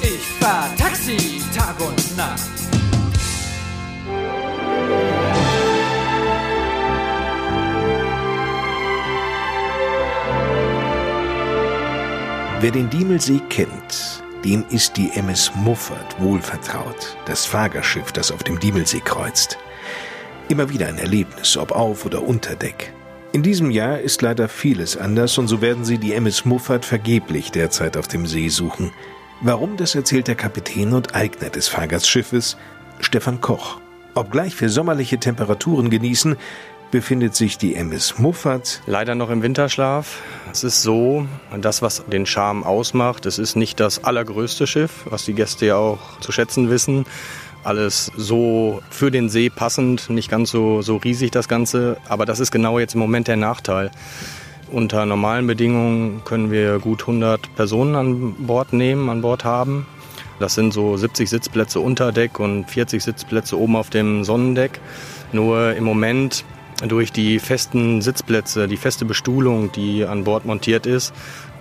[0.02, 2.50] Ich fahr Taxi, Tag und Nacht.
[12.62, 18.60] Wer den Diemelsee kennt, dem ist die MS Muffert wohlvertraut, das Fagerschiff, das auf dem
[18.60, 19.58] Diemelsee kreuzt.
[20.50, 22.94] Immer wieder ein Erlebnis, ob auf oder unter Deck.
[23.32, 27.52] In diesem Jahr ist leider vieles anders und so werden sie die MS Muffat vergeblich
[27.52, 28.92] derzeit auf dem See suchen.
[29.42, 32.56] Warum, das erzählt der Kapitän und Eigner des Fahrgastschiffes,
[33.00, 33.82] Stefan Koch.
[34.14, 36.38] Obgleich wir sommerliche Temperaturen genießen,
[36.92, 40.22] befindet sich die MS Muffat leider noch im Winterschlaf.
[40.52, 41.28] Es ist so,
[41.60, 45.76] das, was den Charme ausmacht, es ist nicht das allergrößte Schiff, was die Gäste ja
[45.78, 47.06] auch zu schätzen wissen.
[47.64, 51.98] Alles so für den See passend, nicht ganz so, so riesig das Ganze.
[52.08, 53.92] Aber das ist genau jetzt im Moment der Nachteil.
[54.72, 59.88] Unter normalen Bedingungen können wir gut 100 Personen an Bord nehmen, an Bord haben.
[60.40, 64.80] Das sind so 70 Sitzplätze unter Deck und 40 Sitzplätze oben auf dem Sonnendeck.
[65.32, 66.44] Nur im Moment
[66.82, 71.14] durch die festen Sitzplätze, die feste Bestuhlung, die an Bord montiert ist,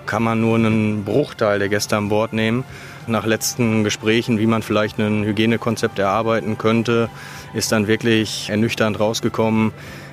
[0.07, 2.65] kann man nur einen Bruchteil der Gäste an Bord nehmen.
[3.07, 7.09] Nach letzten Gesprächen, wie man vielleicht ein Hygienekonzept erarbeiten könnte,
[7.53, 9.73] ist dann wirklich ernüchternd rausgekommen.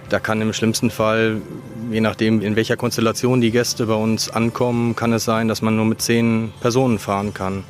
[0.10, 1.41] Da kann im schlimmsten Fall,
[1.89, 5.76] je nachdem in welcher Konstellation die Gäste bei uns ankommen, kann es sein, dass man
[5.76, 7.64] nur mit zehn Personen fahren kann.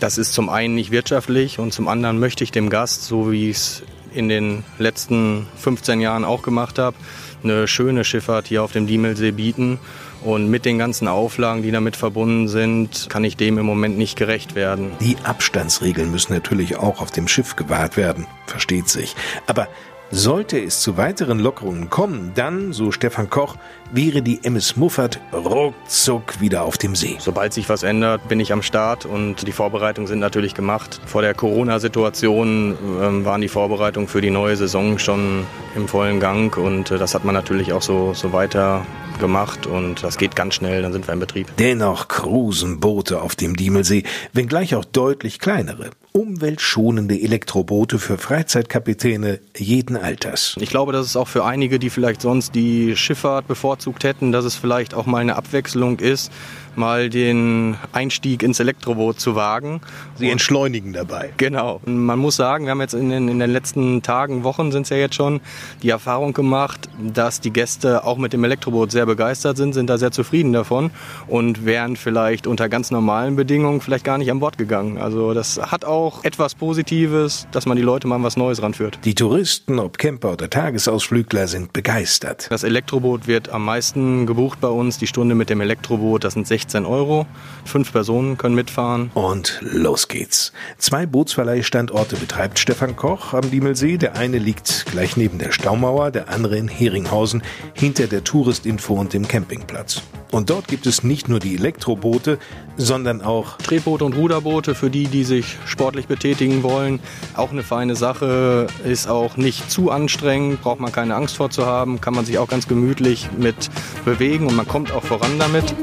[0.00, 3.50] Das ist zum einen nicht wirtschaftlich und zum anderen möchte ich dem Gast, so wie
[3.50, 3.82] ich es
[4.16, 6.96] in den letzten 15 Jahren auch gemacht habe,
[7.44, 9.78] eine schöne Schifffahrt hier auf dem Diemelsee bieten.
[10.24, 14.16] Und mit den ganzen Auflagen, die damit verbunden sind, kann ich dem im Moment nicht
[14.16, 14.92] gerecht werden.
[15.00, 19.14] Die Abstandsregeln müssen natürlich auch auf dem Schiff gewahrt werden, versteht sich.
[19.46, 19.68] Aber
[20.10, 23.56] sollte es zu weiteren Lockerungen kommen, dann, so Stefan Koch,
[23.92, 27.16] wäre die MS Muffat ruckzuck wieder auf dem See.
[27.18, 31.00] Sobald sich was ändert, bin ich am Start und die Vorbereitungen sind natürlich gemacht.
[31.06, 36.56] Vor der Corona-Situation ähm, waren die Vorbereitungen für die neue Saison schon im vollen Gang
[36.56, 38.84] und äh, das hat man natürlich auch so, so weiter
[39.18, 41.48] gemacht und das geht ganz schnell, dann sind wir in Betrieb.
[41.58, 49.96] Dennoch cruisen Boote auf dem Diemelsee, wenngleich auch deutlich kleinere, umweltschonende Elektroboote für Freizeitkapitäne jeden
[49.96, 50.56] Alters.
[50.60, 53.46] Ich glaube, dass es auch für einige, die vielleicht sonst die Schifffahrt
[53.76, 56.32] bevorzugt hätten, dass es vielleicht auch mal eine Abwechslung ist,
[56.76, 59.80] mal den Einstieg ins Elektroboot zu wagen.
[60.16, 61.32] Sie entschleunigen dabei.
[61.36, 61.80] Genau.
[61.84, 64.90] Man muss sagen, wir haben jetzt in den, in den letzten Tagen, Wochen sind es
[64.90, 65.40] ja jetzt schon,
[65.82, 69.98] die Erfahrung gemacht, dass die Gäste auch mit dem Elektroboot sehr begeistert sind, sind da
[69.98, 70.90] sehr zufrieden davon
[71.26, 74.98] und wären vielleicht unter ganz normalen Bedingungen vielleicht gar nicht an Bord gegangen.
[74.98, 78.98] Also das hat auch etwas Positives, dass man die Leute mal an was Neues ranführt.
[79.04, 82.46] Die Touristen, ob Camper oder Tagesausflügler, sind begeistert.
[82.50, 84.98] Das Elektroboot wird am meisten gebucht bei uns.
[84.98, 87.26] Die Stunde mit dem Elektroboot, das sind 16 Euro.
[87.64, 89.10] Fünf Personen können mitfahren.
[89.14, 90.52] Und los geht's.
[90.78, 93.98] Zwei Bootsverleihstandorte betreibt Stefan Koch am Diemelsee.
[93.98, 97.42] Der eine liegt gleich neben der Staumauer, der andere in Heringhausen
[97.74, 100.02] hinter der Touristinfo und dem Campingplatz.
[100.32, 102.38] Und dort gibt es nicht nur die Elektroboote,
[102.76, 107.00] sondern auch Drehboote und Ruderboote für die, die sich sportlich betätigen wollen.
[107.34, 111.66] Auch eine feine Sache, ist auch nicht zu anstrengend, braucht man keine Angst vor zu
[111.66, 113.70] haben, kann man sich auch ganz gemütlich mit
[114.04, 115.74] bewegen und man kommt auch voran damit.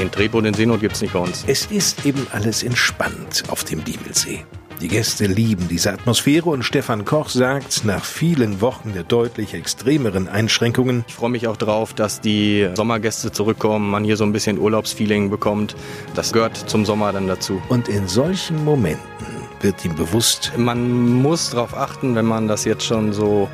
[0.00, 1.44] Nein, Drehboot in Seenot gibt es nicht bei uns.
[1.46, 4.46] Es ist eben alles entspannt auf dem Diemelsee.
[4.80, 10.26] Die Gäste lieben diese Atmosphäre und Stefan Koch sagt, nach vielen Wochen der deutlich extremeren
[10.26, 14.58] Einschränkungen, ich freue mich auch drauf, dass die Sommergäste zurückkommen, man hier so ein bisschen
[14.58, 15.76] Urlaubsfeeling bekommt.
[16.14, 17.60] Das gehört zum Sommer dann dazu.
[17.68, 19.26] Und in solchen Momenten
[19.60, 23.50] wird ihm bewusst, man muss darauf achten, wenn man das jetzt schon so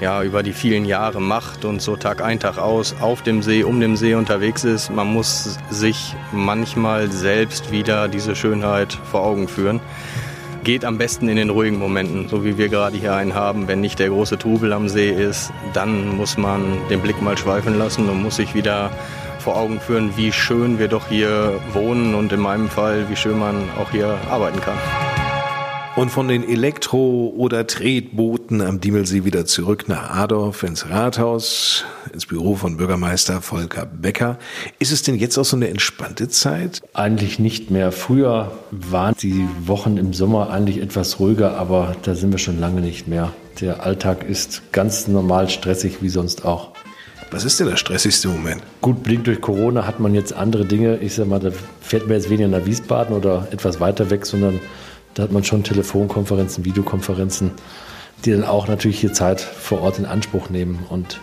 [0.00, 3.62] ja, über die vielen Jahre macht und so Tag ein, Tag aus auf dem See,
[3.62, 4.90] um den See unterwegs ist.
[4.90, 9.80] Man muss sich manchmal selbst wieder diese Schönheit vor Augen führen.
[10.64, 13.68] Geht am besten in den ruhigen Momenten, so wie wir gerade hier einen haben.
[13.68, 17.78] Wenn nicht der große Trubel am See ist, dann muss man den Blick mal schweifen
[17.78, 18.90] lassen und muss sich wieder
[19.38, 23.38] vor Augen führen, wie schön wir doch hier wohnen und in meinem Fall, wie schön
[23.38, 24.76] man auch hier arbeiten kann.
[26.00, 31.84] Und von den Elektro- oder Tretbooten am Diemelsee wieder zurück nach Adorf ins Rathaus,
[32.14, 34.38] ins Büro von Bürgermeister Volker Becker.
[34.78, 36.80] Ist es denn jetzt auch so eine entspannte Zeit?
[36.94, 37.92] Eigentlich nicht mehr.
[37.92, 42.80] Früher waren die Wochen im Sommer eigentlich etwas ruhiger, aber da sind wir schon lange
[42.80, 43.34] nicht mehr.
[43.60, 46.70] Der Alltag ist ganz normal stressig wie sonst auch.
[47.30, 48.62] Was ist denn der stressigste Moment?
[48.80, 50.96] Gut, bedingt durch Corona hat man jetzt andere Dinge.
[50.96, 51.50] Ich sag mal, da
[51.82, 54.60] fährt man jetzt weniger nach Wiesbaden oder etwas weiter weg, sondern
[55.14, 57.52] da hat man schon Telefonkonferenzen, Videokonferenzen,
[58.24, 60.86] die dann auch natürlich hier Zeit vor Ort in Anspruch nehmen.
[60.88, 61.20] Und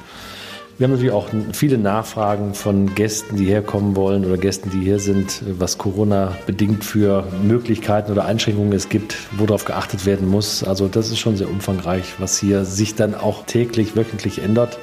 [0.78, 5.00] Wir haben natürlich auch viele Nachfragen von Gästen, die herkommen wollen oder Gästen, die hier
[5.00, 10.64] sind, was Corona bedingt für Möglichkeiten oder Einschränkungen es gibt, worauf geachtet werden muss.
[10.64, 14.78] Also das ist schon sehr umfangreich, was hier sich dann auch täglich, wöchentlich ändert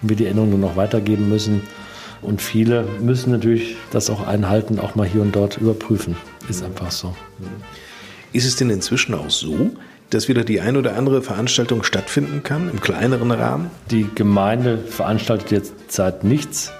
[0.00, 1.62] und wir die Änderungen noch weitergeben müssen.
[2.22, 6.16] Und viele müssen natürlich das auch einhalten, auch mal hier und dort überprüfen.
[6.48, 7.16] Ist einfach so.
[8.32, 9.70] Ist es denn inzwischen auch so,
[10.10, 13.70] dass wieder die ein oder andere Veranstaltung stattfinden kann, im kleineren Rahmen?
[13.90, 16.72] Die Gemeinde veranstaltet jetzt seit nichts.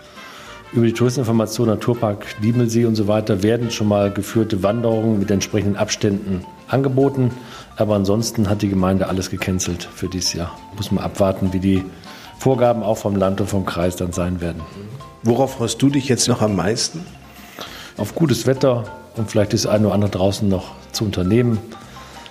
[0.72, 5.76] Über die Touristeninformation, Naturpark Diemelsee und so weiter werden schon mal geführte Wanderungen mit entsprechenden
[5.76, 7.30] Abständen angeboten.
[7.76, 10.59] Aber ansonsten hat die Gemeinde alles gecancelt für dieses Jahr.
[10.76, 11.84] Muss man abwarten, wie die
[12.38, 14.61] Vorgaben auch vom Land und vom Kreis dann sein werden.
[15.22, 17.01] Worauf freust du dich jetzt noch am meisten?
[17.97, 18.84] Auf gutes Wetter
[19.17, 21.59] und vielleicht das eine oder andere draußen noch zu unternehmen.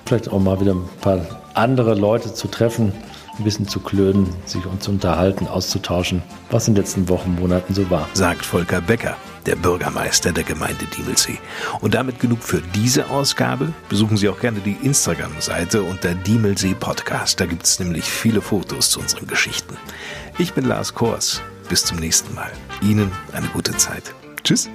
[0.05, 1.19] Vielleicht auch mal wieder ein paar
[1.53, 2.93] andere Leute zu treffen,
[3.37, 6.21] ein bisschen zu klönen, sich uns zu unterhalten, auszutauschen,
[6.51, 8.07] was in den letzten Wochen, Monaten so war.
[8.13, 11.39] Sagt Volker Becker, der Bürgermeister der Gemeinde Diemelsee.
[11.81, 13.73] Und damit genug für diese Ausgabe.
[13.89, 17.39] Besuchen Sie auch gerne die Instagram-Seite unter Diemelsee Podcast.
[17.39, 19.75] Da gibt es nämlich viele Fotos zu unseren Geschichten.
[20.37, 21.41] Ich bin Lars Kors.
[21.67, 22.51] Bis zum nächsten Mal.
[22.83, 24.13] Ihnen eine gute Zeit.
[24.43, 24.69] Tschüss.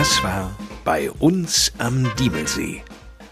[0.00, 0.50] Das war
[0.82, 2.82] bei uns am Diemelsee.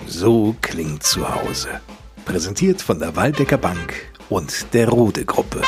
[0.07, 1.81] So klingt zu Hause.
[2.27, 3.95] Präsentiert von der Waldecker Bank
[4.29, 5.63] und der Rode Gruppe.